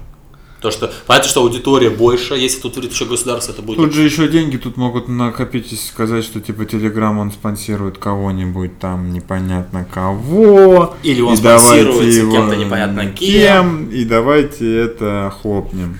[0.63, 3.77] То, что понятно, что аудитория больше, если тут будет еще государство, это будет.
[3.79, 8.79] Тут же еще деньги тут могут накопить и сказать, что типа Телеграм он спонсирует кого-нибудь
[8.79, 10.95] там непонятно кого.
[11.03, 13.17] Или он и спонсируется его кем-то непонятно кем.
[13.17, 15.99] кем, И давайте это хлопнем.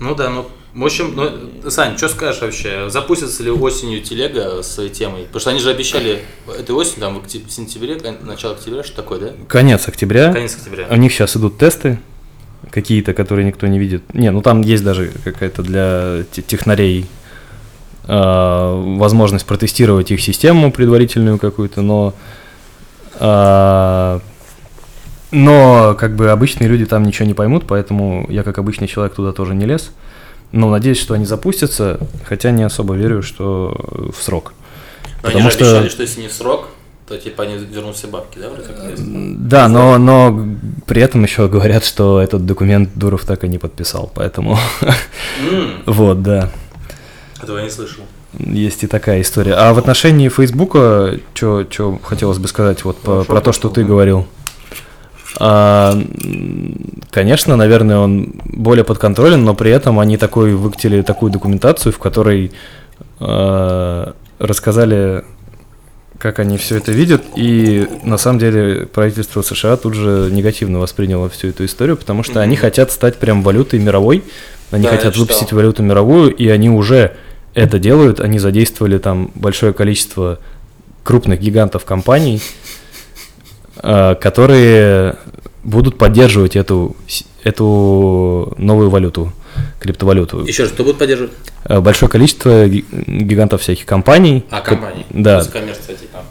[0.00, 2.88] Ну да, ну в общем, ну, Сань, что скажешь вообще?
[2.88, 5.24] Запустится ли осенью телега с этой темой?
[5.24, 9.20] Потому что они же обещали этой осенью, там в октяб- сентябре, начало октября, что такое,
[9.20, 9.32] да?
[9.48, 10.32] Конец октября.
[10.32, 10.86] Конец октября.
[10.90, 11.98] У них сейчас идут тесты
[12.72, 14.02] какие-то, которые никто не видит.
[14.14, 17.06] Не, ну там есть даже какая-то для те- технарей
[18.08, 22.14] э, возможность протестировать их систему предварительную какую-то, но
[23.20, 24.20] э,
[25.30, 29.32] но как бы обычные люди там ничего не поймут, поэтому я как обычный человек туда
[29.32, 29.90] тоже не лез.
[30.50, 34.52] Но надеюсь, что они запустятся, хотя не особо верю, что в срок.
[35.22, 36.68] Но они потому же что- обещали, что если не в срок,
[37.08, 39.48] то типа они вернут все бабки, да, вроде как?
[39.48, 40.46] Да, но, но
[40.86, 44.58] при этом еще говорят, что этот документ Дуров так и не подписал, поэтому
[45.86, 46.50] вот, да.
[47.42, 48.04] Этого я не слышал.
[48.38, 49.54] Есть и такая история.
[49.54, 51.66] А в отношении Фейсбука, что
[52.02, 54.26] хотелось бы сказать вот по- про то, что ты говорил.
[55.38, 55.94] А,
[57.10, 62.52] конечно, наверное, он более подконтролен, но при этом они такой выкатили такую документацию, в которой
[63.20, 65.24] э, рассказали,
[66.22, 71.28] как они все это видят, и на самом деле правительство США тут же негативно восприняло
[71.28, 72.60] всю эту историю, потому что они Мгм.
[72.60, 74.22] хотят стать прям валютой мировой,
[74.70, 77.16] они Да, хотят выпустить валюту мировую, и они уже
[77.54, 80.38] это делают, они задействовали там большое количество
[81.02, 82.40] крупных гигантов компаний,
[83.82, 85.16] э, которые
[85.64, 86.96] будут поддерживать эту,
[87.42, 89.32] эту новую валюту,
[89.80, 90.44] криптовалюту.
[90.46, 91.32] Еще раз, кто будет поддерживать?
[91.64, 94.44] Э, Большое количество ги- гигантов всяких компаний.
[94.50, 95.06] А, ко- компании.
[95.10, 95.42] Да.
[95.44, 95.58] Типа.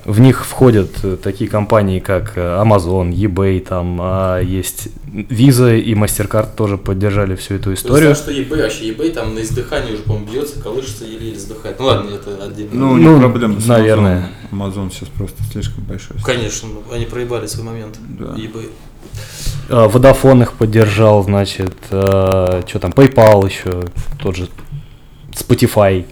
[0.05, 5.93] В них входят э, такие компании, как э, Amazon, eBay, там а есть Visa и
[5.93, 8.13] MasterCard тоже поддержали всю эту историю.
[8.13, 8.45] История.
[8.45, 11.79] что eBay, вообще eBay там на издыхании уже, по-моему, бьется, колышется или издыхает.
[11.79, 12.71] Ну ладно, это отдельно.
[12.73, 14.29] Ну, Ну, них проблемы с наверное.
[14.51, 14.73] Amazon.
[14.73, 16.17] Amazon сейчас просто слишком большой.
[16.23, 17.99] Конечно, ну, они проебали свой момент.
[18.17, 18.33] Да.
[18.35, 18.69] eBay.
[19.69, 23.83] А, Vodafone их поддержал, значит, что там, PayPal еще,
[24.19, 24.49] тот же
[25.31, 26.05] Spotify.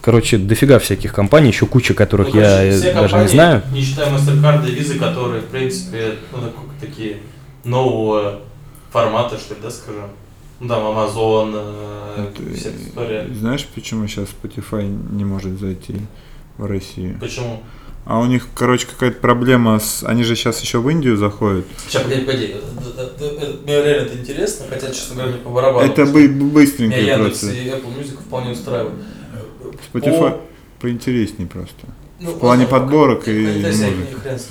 [0.00, 3.62] Короче, дофига всяких компаний, еще куча, которых Ну, я короче, э, все даже не знаю.
[3.72, 7.16] Не считая MasterCard и Visa, которые, в принципе, ну, так- такие
[7.64, 8.40] нового
[8.92, 10.10] формата, что ли, да, скажем.
[10.60, 13.28] Ну, там Amazon, э, Это- вся эта история.
[13.38, 15.96] Знаешь, почему сейчас Spotify не может зайти
[16.56, 17.18] в Россию?
[17.20, 17.62] Почему?
[18.06, 20.02] А у них, короче, какая-то проблема с...
[20.02, 21.66] Они же сейчас еще в Индию заходят.
[21.86, 22.44] Сейчас, погоди, погоди.
[22.46, 25.86] Это- это- это- Мне реально это интересно, хотя, честно говоря, мне по барабану.
[25.86, 27.50] Это бы что Меня быстренько Яндекс просто.
[27.50, 28.94] и Apple Music вполне устраивают.
[29.92, 30.40] Spotify По-
[30.80, 31.86] поинтереснее просто.
[32.20, 34.46] ну, В плане возможно, подборок как- и как- всякие, музыки.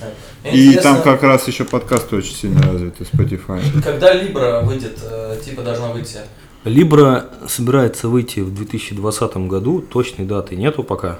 [0.53, 3.61] И там как раз еще подкасты очень сильно развиты, Spotify.
[3.83, 6.17] Когда Libra выйдет, э, типа должна выйти.
[6.63, 11.19] Libra собирается выйти в 2020 году, точной даты нету пока.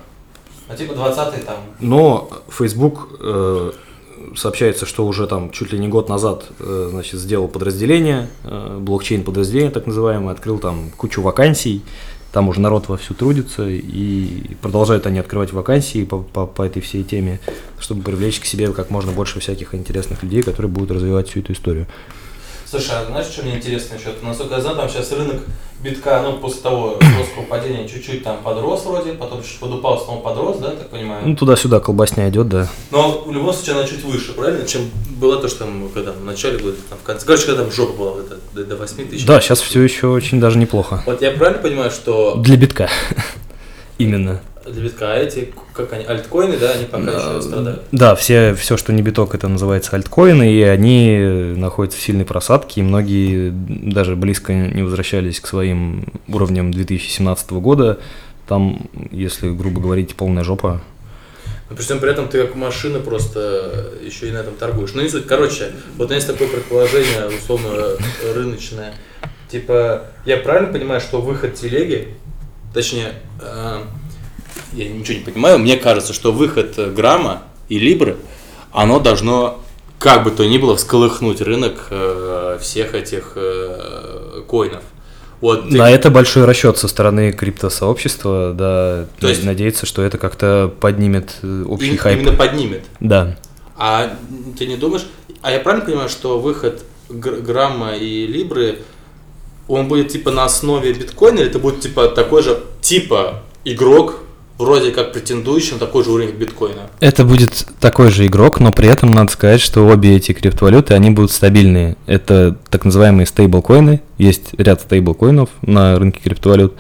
[0.68, 1.58] А типа 20 там.
[1.80, 3.72] Но Facebook э,
[4.36, 9.24] сообщается, что уже там чуть ли не год назад, э, значит, сделал подразделение, э, блокчейн
[9.24, 11.82] подразделение так называемое, открыл там кучу вакансий,
[12.32, 17.04] там уже народ вовсю трудится, и продолжают они открывать вакансии по, по, по этой всей
[17.04, 17.40] теме,
[17.80, 21.54] чтобы привлечь к себе как можно больше всяких интересных людей, которые будут развивать всю эту
[21.54, 21.88] историю.
[22.66, 24.14] Слушай, а знаешь, что мне интересно еще?
[24.22, 25.42] Насколько я знаю, там сейчас рынок
[25.88, 30.58] битка, ну, после того жесткого падения чуть-чуть там подрос вроде, потом чуть подупал, снова подрос,
[30.58, 31.28] да, так понимаю?
[31.28, 32.68] Ну, туда-сюда колбасня идет, да.
[32.92, 34.66] Но в любом случае она чуть выше, правильно?
[34.66, 37.26] Чем было то, что там, когда в начале года, там, в конце.
[37.26, 39.26] Короче, когда там жопа была, это, до, до 8 тысяч.
[39.26, 41.04] Да, сейчас все еще очень даже неплохо.
[41.06, 42.90] Вот я правильно понимаю, что Для битка.
[43.98, 44.42] Именно.
[44.72, 47.84] Для битка, а эти, как они, альткоины, да, они пока еще страдают.
[47.92, 52.82] Да, все, все, что не биток, это называется альткоины, и они находятся в сильной просадке,
[52.82, 58.00] и многие даже близко не возвращались к своим уровням 2017 года.
[58.48, 60.82] Там, если грубо говорить, полная жопа.
[61.70, 64.94] Но при всем при этом ты как машина просто еще и на этом торгуешь.
[64.94, 65.28] Ну не суть.
[65.28, 67.70] Короче, вот у меня есть такое предположение, условно,
[68.34, 68.94] рыночное.
[69.50, 72.10] Типа, я правильно понимаю, что выход телеги,
[72.74, 73.82] точнее, э,
[74.74, 78.18] я ничего не понимаю, мне кажется, что выход э, грамма и либры,
[78.72, 79.60] оно должно,
[80.00, 84.84] как бы то ни было, всколыхнуть рынок э, всех этих э, коинов.
[85.42, 90.18] Вот ты- На это большой расчет со стороны криптосообщества, да, То есть- надеяться, что это
[90.18, 92.20] как-то поднимет э, общий им- хайп.
[92.22, 92.84] именно поднимет.
[93.00, 93.38] Да.
[93.78, 94.18] А
[94.58, 95.06] ты не думаешь,
[95.44, 98.80] а я правильно понимаю, что выход гр- грамма и либры,
[99.68, 104.20] он будет типа на основе биткоина, или это будет типа такой же, типа игрок,
[104.58, 106.90] вроде как претендующий на такой же уровень биткоина?
[107.00, 111.10] Это будет такой же игрок, но при этом надо сказать, что обе эти криптовалюты, они
[111.12, 111.96] будут стабильные.
[112.06, 114.02] Это так называемые стейблкоины.
[114.18, 116.74] Есть ряд стейблкоинов на рынке криптовалют.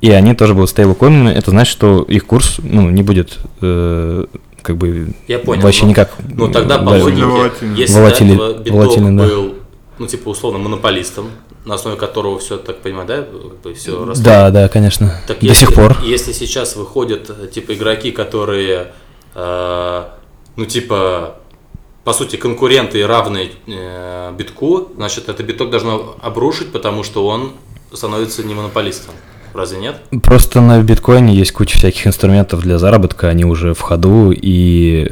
[0.00, 1.30] И они тоже будут стейблкоинами.
[1.30, 4.26] Это значит, что их курс ну, не будет э,
[4.60, 5.62] как бы Я понял.
[5.62, 6.12] вообще но- никак.
[6.28, 7.78] Ну тогда по логике, Волатильный.
[7.78, 9.26] если Волатили- до этого биток волатильный, да.
[9.28, 9.54] был,
[9.98, 11.26] ну типа условно монополистом,
[11.64, 14.24] на основе которого все, так понимаю, да, как бы все росло.
[14.24, 15.20] Да, да, конечно.
[15.26, 15.96] Так До если, сих пор.
[16.04, 18.92] Если сейчас выходят э, типа игроки, которые,
[19.34, 20.04] э,
[20.56, 21.36] ну типа,
[22.04, 27.52] по сути, конкуренты равные э, битку, значит, это биток должно обрушить, потому что он
[27.92, 29.14] становится не монополистом.
[29.54, 30.02] Разве нет?
[30.22, 35.08] Просто на биткоине есть куча всяких инструментов для заработка, они уже в ходу, и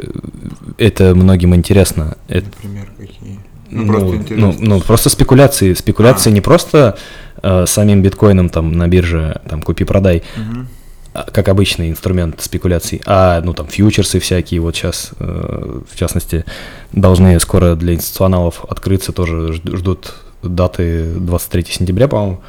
[0.79, 2.17] это многим интересно.
[2.29, 3.38] Например, какие?
[3.73, 4.55] Ну, Ну, просто ну, интересно.
[4.61, 5.75] ну, просто спекуляции.
[5.75, 6.33] Спекуляции А.
[6.33, 6.97] не просто
[7.43, 10.69] э, самим биткоином там на бирже, там купи-продай, Мгм.
[11.15, 16.45] а, как обычный инструмент спекуляций, а, ну, там, фьючерсы всякие, вот сейчас, э, в частности,
[16.93, 22.41] должны скоро для институционалов открыться, тоже жд- ждут даты 23 сентября, по-моему.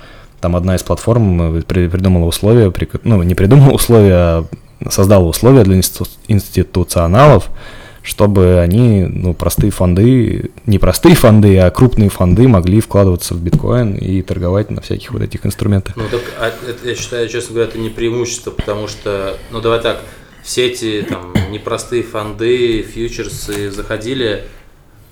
[0.41, 2.71] Там одна из платформ э, при- придумала условия,
[3.03, 4.45] ну, не придумала условия, а
[4.89, 7.49] создала условия для институ- институционалов,
[8.03, 13.95] чтобы они, ну, простые фонды, не простые фонды, а крупные фонды могли вкладываться в биткоин
[13.95, 15.95] и торговать на всяких вот этих инструментах.
[15.95, 19.79] Ну так, а это, я считаю, честно говоря, это не преимущество, потому что, ну давай
[19.81, 20.01] так,
[20.43, 24.43] все эти там непростые фонды, фьючерсы заходили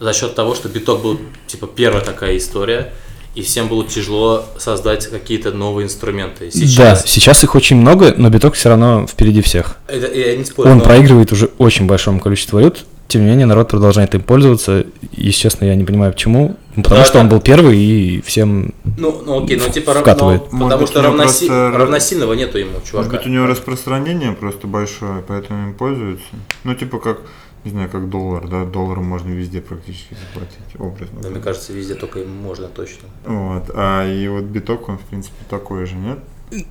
[0.02, 2.92] за счет того, что биток был типа первая такая история,
[3.36, 6.46] и всем было тяжело создать какие-то новые инструменты.
[6.46, 9.78] Да, Сейчас сейчас их очень много, но биток все равно впереди всех.
[9.88, 13.46] это, я не спорю, Он но- проигрывает уже очень большому количеству валют, тем не менее
[13.46, 14.86] народ продолжает им пользоваться.
[15.12, 16.56] Если честно, я не понимаю почему.
[16.76, 17.36] Ну, Потому Да, что он да.
[17.36, 18.74] был первый и всем...
[18.98, 20.44] Ну, ну окей, ну типа Вкатывает.
[20.54, 23.10] ну, Может потому быть, что равноси- просто- равносильного нету ему, Может чувака.
[23.18, 26.24] быть, у него распространение просто большое, поэтому им пользуются.
[26.64, 27.20] Ну, типа как,
[27.64, 31.22] не знаю, как доллар, да, долларом можно везде практически заплатить, образно.
[31.22, 33.08] Да, мне кажется, везде только можно точно.
[33.26, 36.20] Вот, а и вот биток, он, в принципе, такой же, нет?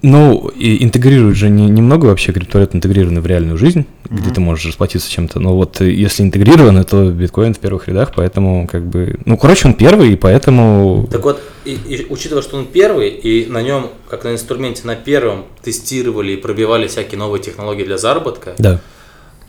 [0.02, 4.34] Ну, и интегрируют же не, немного вообще криптовалют интегрированы в реальную жизнь, где Мгм.
[4.34, 5.40] ты можешь расплатиться чем-то.
[5.40, 9.18] Но вот э, если интегрированы, то биткоин в первых рядах, поэтому как бы...
[9.24, 11.08] Ну, короче, он первый, и поэтому...
[11.10, 14.96] Так вот, и, и учитывая, что он первый, и на нем, как на инструменте на
[14.96, 18.80] первом, тестировали и пробивали всякие новые технологии для заработка, Да.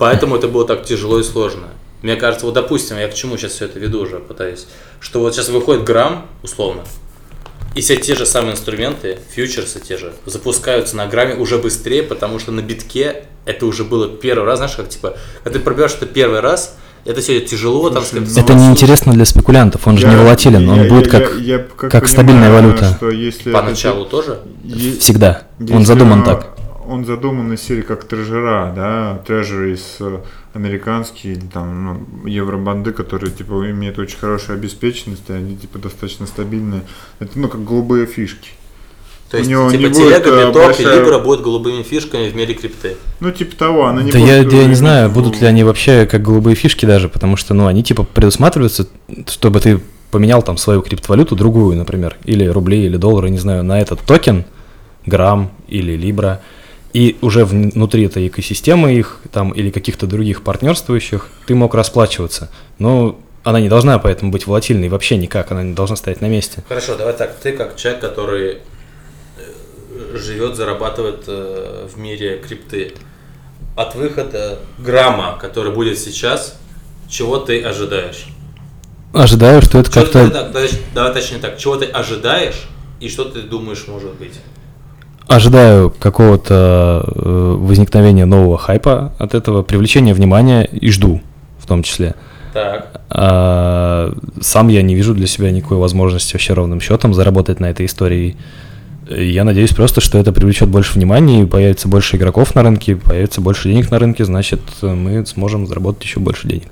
[0.01, 1.67] Поэтому это было так тяжело и сложно.
[2.01, 4.65] Мне кажется, вот допустим, я к чему сейчас все это веду уже, пытаюсь,
[4.99, 6.81] что вот сейчас выходит грамм, условно,
[7.75, 12.39] и все те же самые инструменты, фьючерсы те же, запускаются на грамме уже быстрее, потому
[12.39, 16.07] что на битке это уже было первый раз, знаешь, как типа, когда ты пробиваешь это
[16.07, 20.19] первый раз, это все тяжело, там сказать, Это неинтересно для спекулянтов, он же не Я-
[20.23, 22.95] волатилен, он я- будет я- как, я как стабильная понимаю, валюта.
[22.97, 24.39] Что если это поначалу тоже.
[24.63, 25.43] Е- всегда.
[25.59, 26.57] Он Если, задуман а, так.
[26.91, 30.19] Он задуман из серии как трежера, да, трежерис э,
[30.53, 36.27] американские или там ну, евробанды, которые типа имеют очень хорошую обеспеченность, и они типа достаточно
[36.27, 36.81] стабильные.
[37.19, 38.49] Это ну как голубые фишки.
[39.29, 42.29] То У есть, него типа, не телега, э, биток большая- и Libra будут голубыми фишками
[42.29, 42.97] в мире крипты.
[43.21, 45.63] Ну типа того, она не Да я, будет, я э, не знаю, будут ли они
[45.63, 48.89] вообще как голубые фишки даже, потому что, ну, они типа предусматриваются,
[49.27, 49.79] чтобы ты
[50.11, 54.43] поменял там свою криптовалюту, другую, например, или рубли, или доллары, не знаю, на этот токен,
[55.05, 56.41] грамм или либра,
[56.93, 62.49] и уже вн- внутри этой экосистемы их там или каких-то других партнерствующих ты мог расплачиваться.
[62.79, 66.63] Но она не должна поэтому быть волатильной вообще никак, она не должна стоять на месте.
[66.67, 67.35] Хорошо, давай так.
[67.41, 68.57] Ты как человек, который
[69.37, 72.93] э, живет, зарабатывает э, в мире крипты,
[73.75, 76.57] от выхода грамма, который будет сейчас,
[77.09, 78.27] чего ты ожидаешь?
[79.13, 80.29] Ожидаю, что это как-то...
[80.93, 81.57] давай точнее так.
[81.57, 82.67] Чего ты ожидаешь
[82.99, 84.35] и что ты думаешь может быть?
[85.35, 91.21] Ожидаю какого-то э, возникновения нового хайпа от этого, привлечения внимания и жду
[91.59, 92.15] в том числе.
[92.53, 93.01] Так.
[93.09, 97.85] А, сам я не вижу для себя никакой возможности вообще ровным счетом заработать на этой
[97.85, 98.35] истории.
[99.09, 103.41] Я надеюсь просто, что это привлечет больше внимания, и появится больше игроков на рынке, появится
[103.41, 106.67] больше денег на рынке, значит, мы сможем заработать еще больше денег.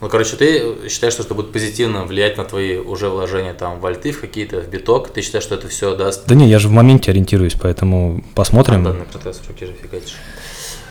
[0.00, 3.86] Ну, короче, ты считаешь, что это будет позитивно влиять на твои уже вложения там в
[3.86, 5.08] альты, в какие-то, в биток?
[5.08, 8.84] Ты считаешь, что это все даст Да не, я же в моменте ориентируюсь, поэтому посмотрим.
[8.84, 10.16] Да, на протез в руке же фигачишь.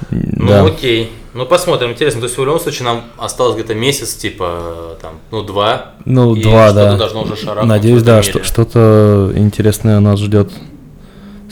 [0.09, 0.65] Ну, Да.
[0.65, 1.11] окей.
[1.33, 1.91] Ну, посмотрим.
[1.91, 2.21] Интересно.
[2.21, 5.93] То есть, в любом случае, нам осталось где-то месяц, типа, там, ну, два.
[6.05, 6.97] Ну, и два, да.
[6.97, 10.51] должно уже шарахнуть Надеюсь, да, что, что-то интересное нас ждет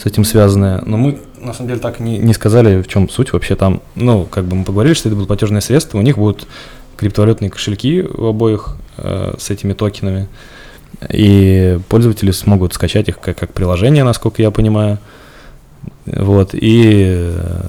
[0.01, 0.81] с этим связанное.
[0.85, 3.81] Но мы, на самом деле, так не, не сказали, в чем суть вообще там.
[3.95, 6.47] Ну, как бы мы поговорили, что это будут платежные средства, у них будут
[6.97, 10.27] криптовалютные кошельки у обоих э, с этими токенами.
[11.09, 14.99] И пользователи смогут скачать их как, как приложение, насколько я понимаю.
[16.05, 17.65] Вот, и э,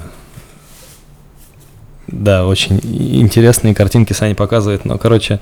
[2.06, 5.40] да, очень интересные картинки Саня показывает, но, короче,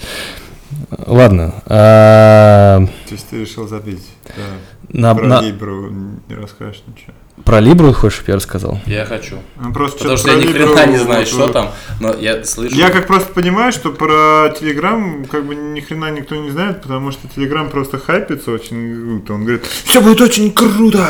[1.06, 1.54] ладно.
[1.66, 4.02] а, То есть ты решил забить.
[4.36, 4.42] Да.
[4.88, 5.90] на- Про на- Либру
[6.28, 7.12] не расскажешь ничего.
[7.44, 8.80] про Либру хочешь, чтобы я рассказал?
[8.86, 9.36] Я хочу.
[9.60, 12.44] Ну, просто Потому что я ни Либру хрена не вот, знаю, что там, но я
[12.44, 12.74] слышу.
[12.76, 17.10] Я как просто понимаю, что про Телеграм как бы ни хрена никто не знает, потому
[17.12, 19.34] что Телеграм просто хайпится очень круто.
[19.34, 21.06] Он говорит, все будет очень круто,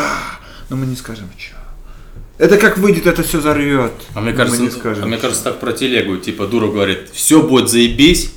[0.68, 1.56] но мы не скажем что.
[2.38, 3.92] Это как выйдет, это все зарвет.
[4.14, 5.04] А мне кажется, мы не скажем.
[5.04, 8.32] а мне кажется, так про телегу, типа, дура говорит, все будет заебись,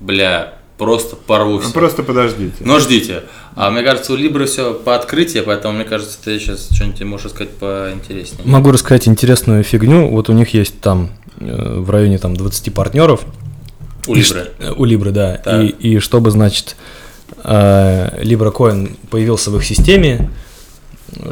[0.00, 1.72] бля, просто порву Ну, все.
[1.72, 2.54] Просто подождите.
[2.60, 3.24] Но ждите.
[3.54, 7.32] А мне кажется, у Либры все по открытию, поэтому мне кажется, ты сейчас что-нибудь можешь
[7.32, 8.42] сказать поинтереснее.
[8.44, 10.08] Могу рассказать интересную фигню.
[10.08, 11.10] Вот у них есть там
[11.40, 13.22] э, в районе там 20 партнеров.
[14.06, 14.52] У Либры.
[14.58, 15.36] э, У Либры, да.
[15.38, 15.62] Так.
[15.62, 16.76] И, и чтобы, значит,
[17.44, 20.30] э, Libra Coin появился в их системе,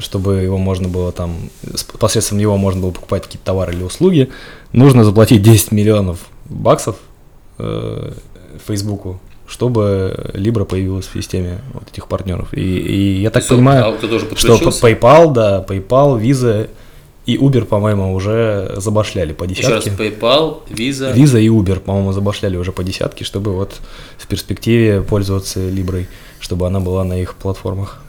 [0.00, 1.36] чтобы его можно было там,
[1.98, 4.30] посредством него можно было покупать какие-то товары или услуги,
[4.72, 6.96] нужно заплатить 10 миллионов баксов
[7.58, 8.12] э,
[8.66, 12.52] Фейсбуку, чтобы Libra появилась в системе вот этих партнеров.
[12.52, 14.56] И, и я так Всё, понимаю, а тоже что?
[14.56, 16.68] PayPal, да, PayPal, Visa
[17.26, 20.10] и Uber, по-моему, уже забашляли по Еще раз, десятке.
[20.10, 21.14] PayPal, Visa.
[21.14, 23.80] Visa и Uber, по-моему, забашляли уже по десятке, чтобы вот
[24.16, 26.08] в перспективе пользоваться Либрой,
[26.40, 28.00] чтобы она была на их платформах,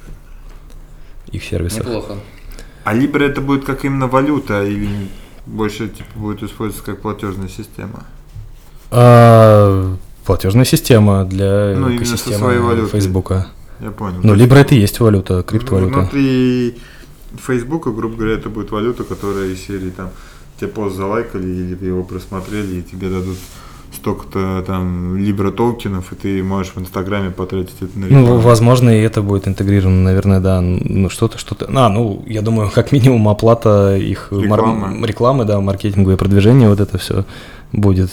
[1.31, 1.85] их сервисах.
[1.85, 2.15] Неплохо.
[2.83, 5.09] А Libra это будет как именно валюта или
[5.45, 8.05] больше типа будет использоваться как платежная система?
[8.91, 9.95] А,
[10.27, 12.87] платежная система для Ну, экосистемы.
[12.91, 13.47] Фейсбука.
[13.81, 14.19] Я понял.
[14.23, 15.99] Ну, Libra это и есть валюта, криптовалюта.
[15.99, 16.77] Внутри
[17.45, 20.09] Фейсбука, грубо говоря, это будет валюта, которая из серии там
[20.59, 23.37] тебе пост залайкали или его просмотрели, и тебе дадут
[23.95, 28.39] столько-то там либра токенов, и ты можешь в Инстаграме потратить это на Ну, рекламу.
[28.41, 30.59] возможно, и это будет интегрировано, наверное, да.
[30.61, 31.67] Ну, что-то, что-то.
[31.73, 35.07] А, ну, я думаю, как минимум оплата их мар- Рекламы.
[35.07, 37.23] рекламы, да, маркетинговое продвижение, вот это все
[37.71, 38.09] будет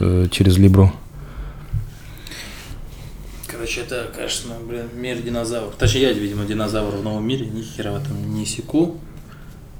[0.00, 0.90] э, через Либру.
[3.68, 5.74] Короче, это, конечно, блин, мир динозавров.
[5.78, 8.96] Точнее, я, видимо, динозавр в новом мире, ни хера в этом не секу.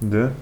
[0.03, 0.34] Да?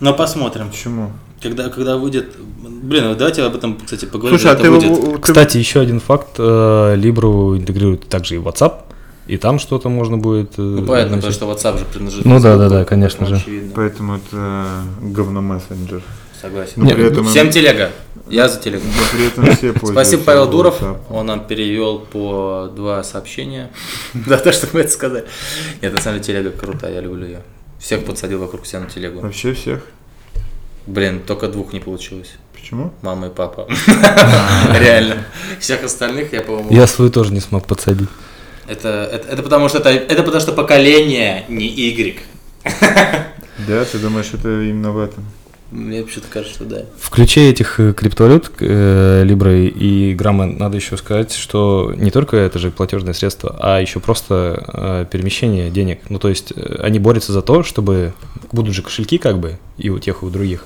[0.00, 0.68] Но посмотрим.
[0.68, 1.12] Почему?
[1.42, 2.36] Когда, когда выйдет...
[2.60, 4.38] Блин, давайте об этом, кстати, поговорим.
[4.38, 5.20] Слушай, а когда ты, выйдет.
[5.22, 6.34] Кстати, еще один факт.
[6.36, 8.82] э, Либру интегрирует также и WhatsApp,
[9.28, 10.58] и там что-то можно будет...
[10.58, 13.36] э, Ну, понятно, потому что WhatsApp же принадлежит Ну да, Фейсбуку, да, да, конечно же.
[13.36, 13.72] Очевидно.
[13.74, 16.02] Поэтому это говномессенджер.
[16.40, 16.74] Согласен.
[16.76, 17.90] Но при этом, Всем телега.
[18.28, 18.84] Я за телегу.
[18.86, 20.82] но при этом все пользуются Спасибо, Павел Дуров.
[20.82, 21.00] WhatsApp.
[21.10, 23.70] Он нам перевел по два сообщения.
[24.14, 25.24] Да, то, чтобы это сказать.
[25.80, 27.42] Нет, на самом деле телега крутая, я люблю ее.
[27.78, 29.20] Всех подсадил вокруг себя на телегу.
[29.20, 29.82] Вообще всех.
[30.86, 32.34] Блин, только двух не получилось.
[32.52, 32.92] Почему?
[33.02, 33.66] Мама и папа.
[34.78, 35.24] Реально.
[35.58, 36.70] Всех остальных я, по-моему...
[36.70, 38.08] Я свою тоже не смог подсадить.
[38.66, 42.20] Это, это, это потому что это, это потому что поколение не Y.
[43.66, 45.24] Да, ты думаешь, это именно в этом?
[45.70, 46.82] Мне почему-то кажется, что да.
[46.98, 52.38] В ключе этих э, криптовалют, э, Libra и Грамма, надо еще сказать, что не только
[52.38, 56.00] это же платежное средство, а еще просто э, перемещение денег.
[56.08, 58.14] Ну, то есть э, они борются за то, чтобы
[58.50, 60.64] будут же кошельки как бы и у тех, и у других.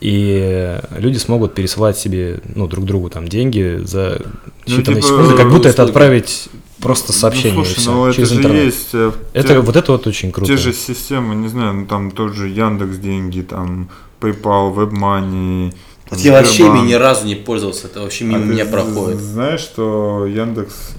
[0.00, 4.20] И люди смогут пересылать себе, ну, друг другу там деньги за
[4.66, 5.88] Ну, считанные типа, секунды, как будто это услуги.
[5.88, 6.48] отправить
[6.80, 8.64] просто сообщение ну, слушай, ну это через же интернет.
[8.66, 8.94] есть.
[9.32, 10.52] Это, те- вот это вот очень круто.
[10.52, 13.88] Те же системы, не знаю, ну там тоже Яндекс деньги, там
[14.24, 15.74] PayPal, WebMoney.
[16.08, 19.20] там, Я вообще ими ни разу не пользовался, это вообще мимо А меня проходит.
[19.20, 20.94] Знаешь, что Яндекс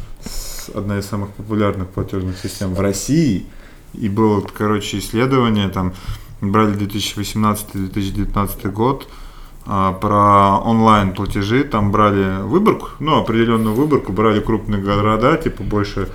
[0.73, 3.45] одна из самых популярных платежных систем в России,
[3.93, 5.93] и было, вот, короче, исследование, там
[6.41, 9.07] брали 2018-2019 год,
[9.67, 16.09] а, про онлайн платежи, там брали выборку, ну, определенную выборку, брали крупные города, типа больше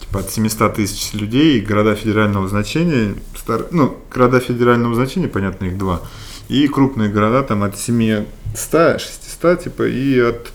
[0.00, 5.78] типа от 700 тысяч людей, города федерального значения, стар- ну, города федерального значения, понятно, их
[5.78, 6.00] два,
[6.52, 10.52] и крупные города там от 700, 600, типа, и от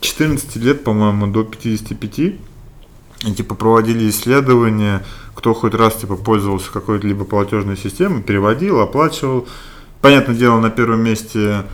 [0.00, 2.18] 14 лет, по-моему, до 55.
[2.18, 5.04] И, типа, проводили исследования,
[5.34, 9.48] кто хоть раз, типа, пользовался какой-то либо платежной системой, переводил, оплачивал.
[10.00, 11.64] Понятное дело, на первом месте,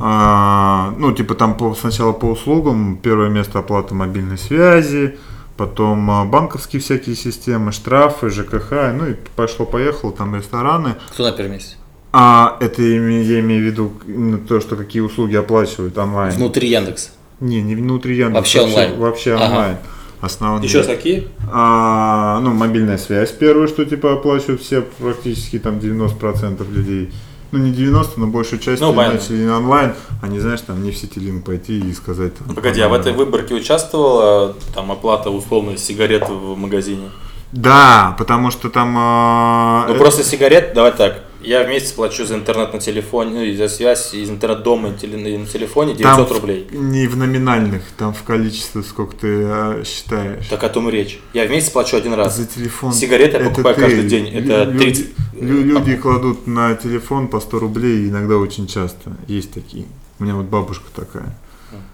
[0.00, 5.18] а, ну, типа, там по- сначала по услугам, первое место оплата мобильной связи,
[5.56, 10.94] потом а, банковские всякие системы, штрафы, ЖКХ, ну, и пошло-поехало, там рестораны.
[11.12, 11.76] Кто на первом месте?
[12.12, 16.32] А это я имею в виду именно то, что какие услуги оплачивают онлайн.
[16.32, 17.10] Внутри Яндекса.
[17.38, 18.38] Не, не внутри Яндекса.
[18.40, 18.96] Вообще онлайн?
[18.98, 19.44] Вообще Ага.
[19.46, 19.76] онлайн.
[20.20, 20.68] Основные.
[20.68, 21.28] Еще какие?
[21.50, 27.10] А, ну, мобильная связь первое, что типа оплачивают все практически там 90% людей.
[27.52, 29.92] Ну, не 90, но большую часть Ну, начали на онлайн,
[30.22, 32.36] а не знаешь, там не в Ситилинк пойти и сказать.
[32.36, 37.08] там, Погоди, а в этой выборке участвовала там оплата условно сигарет в магазине?
[37.52, 38.94] Да, потому что там...
[38.98, 41.24] а, Ну это- просто сигарет, давай так.
[41.42, 44.92] Я в месяц плачу за интернет на телефоне, ну за связь из интернет дома и
[44.92, 46.68] теле- на телефоне 900 там рублей.
[46.72, 50.46] Не в номинальных, там в количестве, сколько ты а, считаешь.
[50.48, 51.18] Так о том и речь.
[51.32, 52.36] Я в месяц плачу один раз.
[52.36, 52.92] За телефон.
[52.92, 53.80] Сигареты я покупаю ты.
[53.80, 54.28] каждый день.
[54.28, 55.06] Это Лю- 30.
[55.40, 59.12] лю- Люди кладут на телефон по 100 рублей, иногда очень часто.
[59.26, 59.86] Есть такие.
[60.18, 61.34] У меня вот бабушка такая.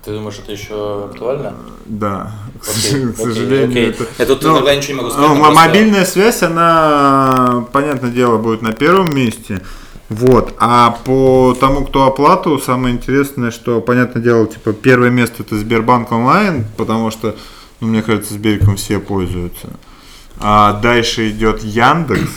[0.05, 1.55] Ты думаешь, это еще актуально?
[1.85, 4.07] Да, Окей, к сожалению, окей, это...
[4.19, 5.29] Я тут Ну, иногда ничего не могу сказать.
[5.31, 9.61] Ну, просто- Мобильная связь, она, понятное дело, будет на первом месте.
[10.09, 10.55] Вот.
[10.59, 16.13] А по тому, кто оплату, самое интересное, что, понятное дело, типа, первое место это Сбербанк
[16.13, 17.37] онлайн, потому что,
[17.81, 19.69] ну, мне кажется, Сбериком все пользуются.
[20.39, 22.31] А дальше идет Яндекс.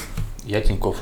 [0.45, 0.97] Я Тиньков.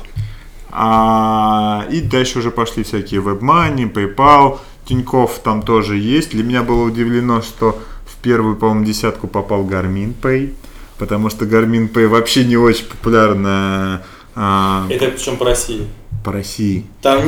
[0.70, 4.58] А, и дальше уже пошли всякие WebMoney, PayPal,
[4.88, 6.30] Тиньков там тоже есть.
[6.30, 10.54] Для меня было удивлено, что в первую, по-моему, десятку попал Garmin Pay.
[10.98, 14.02] потому что Garmin Pay вообще не очень популярна
[14.34, 15.86] а, Это причем по России.
[16.24, 16.86] по России.
[17.02, 17.20] Там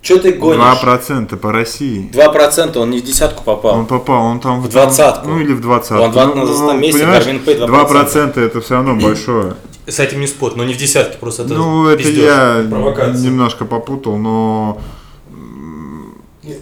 [0.00, 0.62] что ты гонишь?
[0.62, 2.08] 2% по России.
[2.12, 3.78] 2% он не в десятку попал.
[3.80, 5.28] Он попал, он там В двадцатку.
[5.28, 6.04] Ну или в двадцатку.
[6.04, 8.94] Он в два- Ну, на ну, застом месте, понимаешь, Garmin Pay 2% это все равно
[8.94, 9.56] большое.
[9.86, 13.24] С этим не спорт, но не в десятке, просто это Ну, это пиздёж, я провокация.
[13.24, 14.80] немножко попутал, но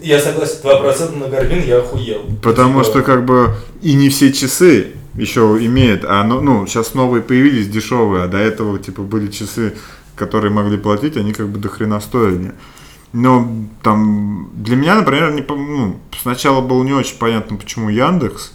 [0.01, 2.23] Я согласен, 2% на Гармин я охуел.
[2.41, 6.93] потому Типа, что как бы и не все часы еще имеют, а ну, ну сейчас
[6.93, 9.73] новые появились дешевые, а до этого типа были часы,
[10.15, 12.53] которые могли платить, они как бы до хрена стоили.
[13.13, 13.49] Но
[13.81, 18.51] там для меня, например, не, ну, сначала было не очень понятно, почему Яндекс,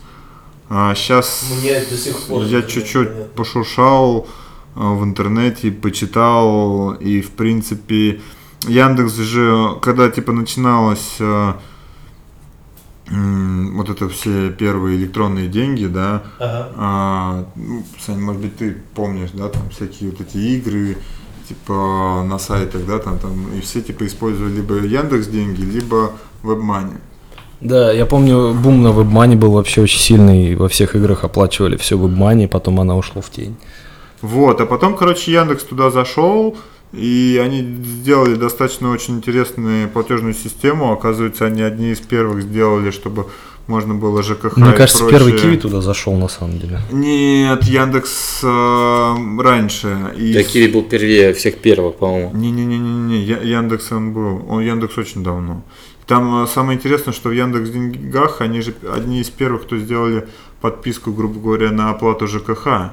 [0.69, 4.27] а сейчас Мне до сих пор я чуть-чуть пошуршал
[4.75, 8.21] а, в интернете, почитал, и в принципе
[8.69, 11.57] Яндекс же, когда типа начиналось а,
[13.11, 16.69] м, вот это все первые электронные деньги, да, Ага.
[16.77, 20.97] а, ну, Сань, может быть, ты помнишь, да, там всякие вот эти игры,
[21.49, 26.99] типа на сайтах, да, там, там, и все типа использовали либо Яндекс деньги, либо WebMoney.
[27.61, 31.97] Да, я помню, бум на WebMoney был вообще очень сильный, во всех играх оплачивали все
[31.97, 33.57] WebMoney, потом она ушла в тень.
[34.21, 36.57] Вот, а потом, короче, Яндекс туда зашел,
[36.93, 40.93] и они сделали достаточно очень интересную платежную систему.
[40.93, 43.27] Оказывается, они одни из первых сделали, чтобы
[43.67, 45.19] можно было ЖКХ Мне и кажется, прочее.
[45.19, 46.81] первый Киви туда зашел на самом деле.
[46.91, 50.15] Нет, Яндекс э, раньше.
[50.19, 52.33] И Да, Киви был первее всех первых, по-моему.
[52.35, 54.45] Не-не-не-не, Я- Яндекс он был.
[54.49, 55.63] Он Яндекс очень давно.
[56.07, 60.27] Там э, самое интересное, что в Яндекс Деньгах они же одни из первых, кто сделали
[60.61, 62.91] подписку, грубо говоря, на оплату ЖКХ.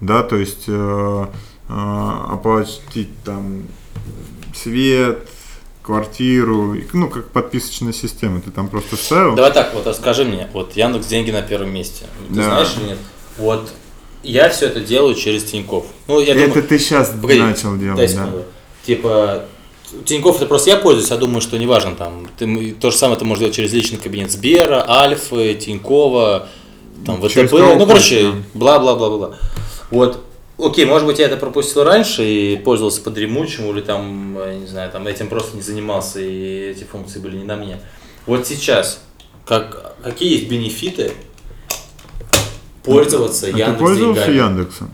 [0.00, 1.26] Да, то есть э,
[1.74, 3.64] оплатить там
[4.54, 5.28] свет,
[5.82, 8.40] квартиру, ну, как подписочная система.
[8.40, 9.34] Ты там просто ставил.
[9.34, 12.06] Давай так, вот расскажи мне, вот Яндекс деньги на первом месте.
[12.28, 12.42] Ты Да.
[12.44, 12.98] знаешь или нет?
[13.36, 13.70] Вот
[14.22, 15.84] я все это делаю через Тиньков.
[16.08, 18.28] Ну, я Это думаю, ты сейчас Погоди, начал делать, да.
[18.86, 19.44] Типа,
[20.06, 22.26] Тиньков это просто я пользуюсь, я думаю, что неважно там.
[22.38, 26.48] Ты, то же самое ты можешь делать через личный кабинет Сбера, Альфы, Тинькова,
[27.04, 29.36] там, ВТБ, ну, короче, бла-бла-бла-бла.
[29.90, 30.24] Вот,
[30.58, 34.66] окей, может быть, я это пропустил раньше и пользовался по дремучему, или там, я не
[34.66, 37.80] знаю, там этим просто не занимался, и эти функции были не на мне.
[38.26, 39.00] Вот сейчас,
[39.46, 41.12] как, какие есть бенефиты
[42.82, 44.36] пользоваться А ты пользовался деньгами?
[44.36, 44.90] Яндексом?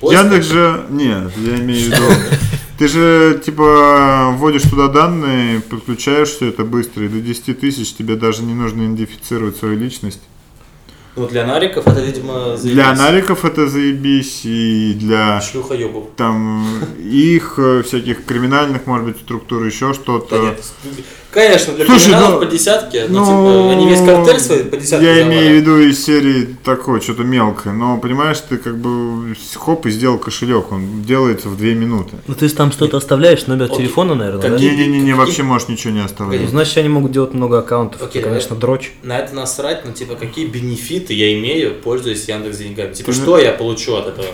[0.00, 0.34] Пользовался?
[0.34, 2.04] Яндекс же, нет, я имею в виду,
[2.78, 8.16] ты же типа вводишь туда данные, подключаешь все это быстро, и до 10 тысяч тебе
[8.16, 10.20] даже не нужно идентифицировать свою личность.
[11.16, 13.00] Ну, для нариков это, видимо, Для заебись.
[13.00, 16.08] аналиков это заебись, и для Шлюха ёбов.
[16.16, 16.66] там
[16.98, 20.38] их э, всяких криминальных, может быть, структур, еще Да что-то.
[20.40, 20.64] нет.
[21.34, 24.76] Конечно, для Слушай, криминалов ну, по десятке, ну, Ну, типа, они весь картель свой по
[24.76, 25.26] десятке Я завалят.
[25.28, 29.90] имею в виду из серии такое, что-то мелкое, но понимаешь, ты как бы хоп и
[29.90, 32.12] сделал кошелек, он делается в 2 минуты.
[32.28, 33.78] Ну ты там что-то оставляешь, номер Окей.
[33.78, 34.58] телефона, наверное, да?
[34.58, 36.48] Не-не-не, вообще можешь ничего не Ну, оставлять.
[36.48, 38.00] Значит, они могут делать много аккаунтов.
[38.00, 38.92] Окей, это, конечно, дрочь.
[39.02, 42.92] На это насрать, но типа какие бенефиты я имею, пользуясь Яндекс деньгами?
[42.92, 44.26] Типа Ты- что я получу от этого?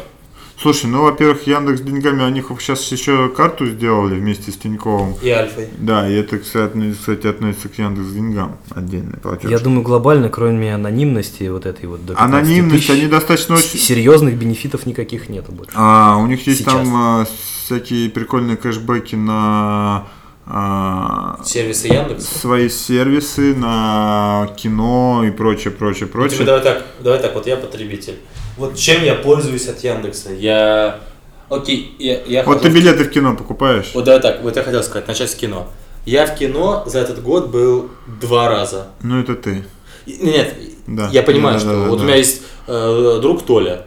[0.61, 5.14] Слушай, ну, во-первых, Яндекс деньгами, они сейчас еще карту сделали вместе с Тиньковым.
[5.22, 5.68] И Альфой.
[5.78, 9.18] Да, и это, кстати, относится к Яндекс деньгам отдельно.
[9.44, 13.78] Я думаю, глобально, кроме анонимности вот этой вот до 15 Анонимность, тысяч, они достаточно очень...
[13.78, 15.72] серьезных бенефитов никаких нету больше.
[15.74, 16.74] А, у них есть Сейчас.
[16.74, 17.26] там а,
[17.64, 20.08] всякие прикольные кэшбэки на
[20.44, 22.26] а, Сервисы Яндекс.
[22.26, 26.38] свои сервисы, на кино и прочее, прочее, Ну, прочее.
[26.40, 28.16] типа, давай так, давай так, вот я потребитель.
[28.57, 30.32] Вот чем я пользуюсь от Яндекса?
[30.32, 31.01] Я...
[31.48, 33.90] Окей, я, я Вот ты билеты в кино покупаешь?
[33.94, 35.68] Вот давай так, вот я хотел сказать, начать с кино.
[36.07, 37.90] Я в кино за этот год был
[38.20, 38.86] два раза.
[39.03, 39.64] Ну, это ты.
[40.07, 40.55] Нет,
[40.86, 41.09] Да.
[41.12, 42.03] я понимаю, Да, что да, да, вот да.
[42.05, 43.84] у меня есть э, друг Толя,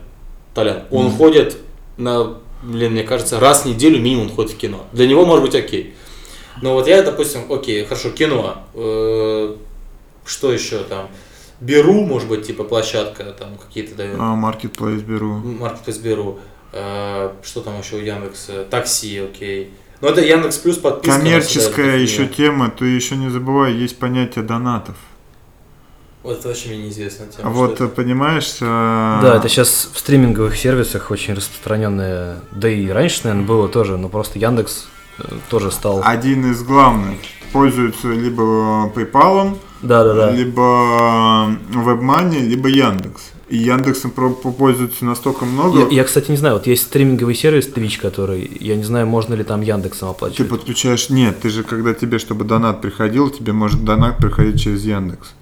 [0.53, 1.18] Толян, он Мгм.
[1.18, 1.57] ходит
[1.97, 4.86] на, блин, мне кажется, раз в неделю минимум ходит в кино.
[4.91, 5.95] Для него может быть окей.
[6.61, 9.55] Но вот я, допустим, окей, хорошо, кино, э,
[10.26, 11.07] что еще там,
[11.64, 15.36] беру, может быть, типа площадка, там какие-то дают, А, маркетплейс беру.
[15.36, 16.39] маркетплейс беру,
[16.72, 19.74] э, что там еще у Яндекса, такси, окей.
[20.01, 21.18] Но это Яндекс Плюс подписка.
[21.18, 24.95] Коммерческая еще тема, ты еще не забывай, есть понятие донатов.
[26.24, 27.49] Вот это вообще мне неизвестная тема.
[27.49, 27.88] А вот, это.
[27.88, 28.57] понимаешь...
[28.61, 33.97] а, Да, это сейчас в стриминговых сервисах очень распространенное, да и раньше, наверное, было тоже,
[33.97, 34.88] но просто Яндекс
[35.20, 36.01] э, тоже стал.
[36.03, 37.20] Один из главных.
[37.51, 40.31] Пользуются либо PayPal, Да, да, да.
[40.31, 40.61] либо
[41.73, 43.31] WebMoney, либо Яндекс.
[43.49, 45.81] И Яндексом пользуются настолько много.
[45.81, 49.36] Я, я, кстати, не знаю, вот есть стриминговый сервис Twitch, который, я не знаю, можно
[49.36, 50.49] ли там Яндексом Ты оплачивать.
[50.49, 51.09] подключаешь...
[51.09, 55.34] Нет, ты же, когда тебе, чтобы донат приходил, тебе может донат приходить через Яндекс.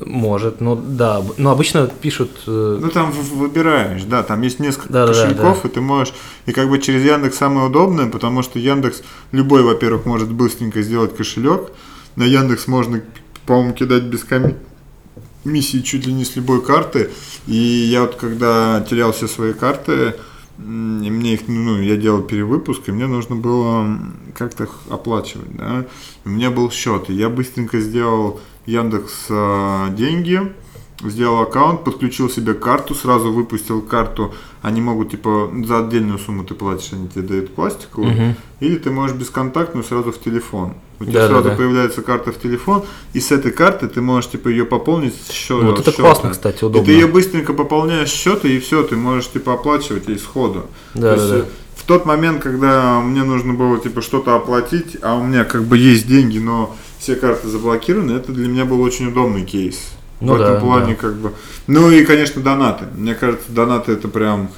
[0.00, 1.22] Может, ну да.
[1.36, 2.30] Но обычно пишут...
[2.46, 5.68] э, Ну там выбираешь, да, там есть несколько Да-да-да, кошельков, да.
[5.68, 6.14] и ты можешь,
[6.46, 9.02] и как бы через Яндекс самое удобное, потому что Яндекс
[9.32, 11.70] любой, во-первых, может быстренько сделать кошелек,
[12.16, 13.02] на Яндекс можно,
[13.46, 17.10] по-моему, кидать без комиссии чуть ли не с любой карты,
[17.46, 20.14] и я вот когда терял все свои карты,
[20.56, 23.98] мне их, ну, я делал перевыпуск, и мне нужно было
[24.34, 25.84] как-то оплачивать, да.
[26.24, 30.54] У меня был счет, и я быстренько сделал Яндекс э, деньги,
[31.02, 34.34] сделал аккаунт, подключил себе карту, сразу выпустил карту.
[34.62, 38.12] Они могут, типа, за отдельную сумму ты платишь, они тебе дают пластиковую.
[38.12, 38.34] Мгм.
[38.60, 40.74] Или ты можешь бесконтактную сразу в телефон.
[41.00, 41.42] У тебя Да-да-да.
[41.42, 45.30] сразу появляется карта в телефон, и с этой карты ты можешь, типа, ее пополнить с
[45.32, 46.02] счё- Вот это счёта.
[46.02, 46.86] классно, кстати, И удобно.
[46.86, 50.66] ты ее быстренько пополняешь счета, и все, ты можешь, типа, оплачивать ей сходу.
[50.94, 51.44] Да, То есть, да, да.
[51.44, 55.64] э, В тот момент, когда мне нужно было типа что-то оплатить, а у меня как
[55.64, 59.90] бы есть деньги, но все карты заблокированы, это для меня был очень удобный кейс.
[60.24, 61.00] Ну в этом да, плане да.
[61.00, 61.32] как бы.
[61.66, 62.86] Ну и, конечно, донаты.
[62.94, 64.50] Мне кажется, донаты это прям,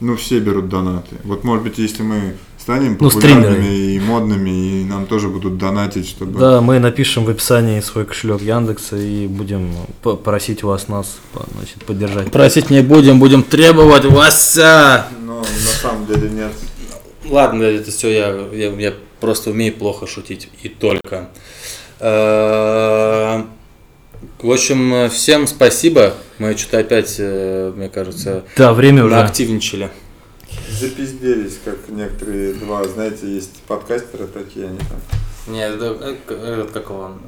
[0.00, 1.16] ну все берут донаты.
[1.24, 3.74] Вот может быть, если мы станем Ну, популярными стримеры.
[3.74, 6.38] и модными, и нам тоже будут донатить, чтобы.
[6.38, 9.72] Да, мы напишем в описании свой кошелек Яндекса и будем
[10.24, 11.18] просить вас нас
[11.54, 12.32] значит, поддержать.
[12.32, 15.06] Просить не будем, будем требовать Вася!
[15.26, 15.44] Но на
[15.82, 16.52] самом деле нет.
[17.26, 21.28] Ладно, это все я, я, я просто умею плохо шутить и только.
[24.42, 26.14] Э, В общем, всем спасибо.
[26.38, 29.16] Мы что-то опять, э, мне кажется, Да, время уже.
[29.16, 29.90] активничали.
[30.70, 35.52] Запизделись, как некоторые два, знаете, есть подкастеры такие, они там.
[35.54, 37.20] Нет, это, э, как он?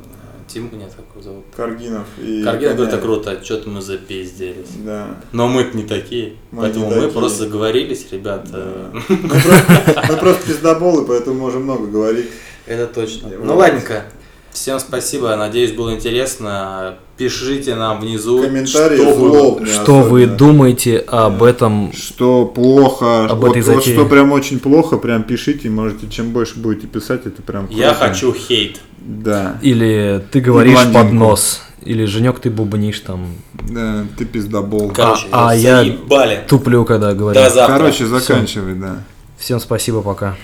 [0.49, 1.44] Тим, нет, как его зовут?
[1.57, 2.44] Каргинов и.
[2.44, 4.68] Каргин говорит, это круто, что-то мы запиздились.
[4.84, 5.16] Да.
[5.32, 6.34] Но мы не такие.
[6.53, 7.18] Мы поэтому не мы такие.
[7.18, 8.90] просто заговорились, ребята.
[9.09, 12.26] Мы просто- мы пиздоболы, поэтому можем много говорить.
[12.66, 13.30] Это точно.
[13.42, 14.05] Ну ладненько.
[14.57, 15.36] Всем спасибо.
[15.36, 16.94] Надеюсь, было интересно.
[17.18, 21.92] Пишите нам внизу, Комментарии что злобные Что вы думаете об этом?
[21.92, 23.94] Что плохо, Об вот, этой вот затее.
[23.94, 28.09] что прям очень плохо, прям пишите, можете, чем больше будете писать, это прям Я круто.
[28.09, 28.80] хочу хейт.
[28.98, 31.61] Да, Или ты говоришь под нос?
[31.82, 33.26] Или Женек, ты бубнишь там?
[33.70, 34.90] да, ты пиздобол.
[34.90, 36.40] Короче, а я- заебали.
[36.48, 37.38] Туплю, когда говорю.
[37.38, 37.76] До завтра.
[37.76, 39.02] Короче, заканчивай, да.
[39.38, 40.34] Всем спасибо, пока.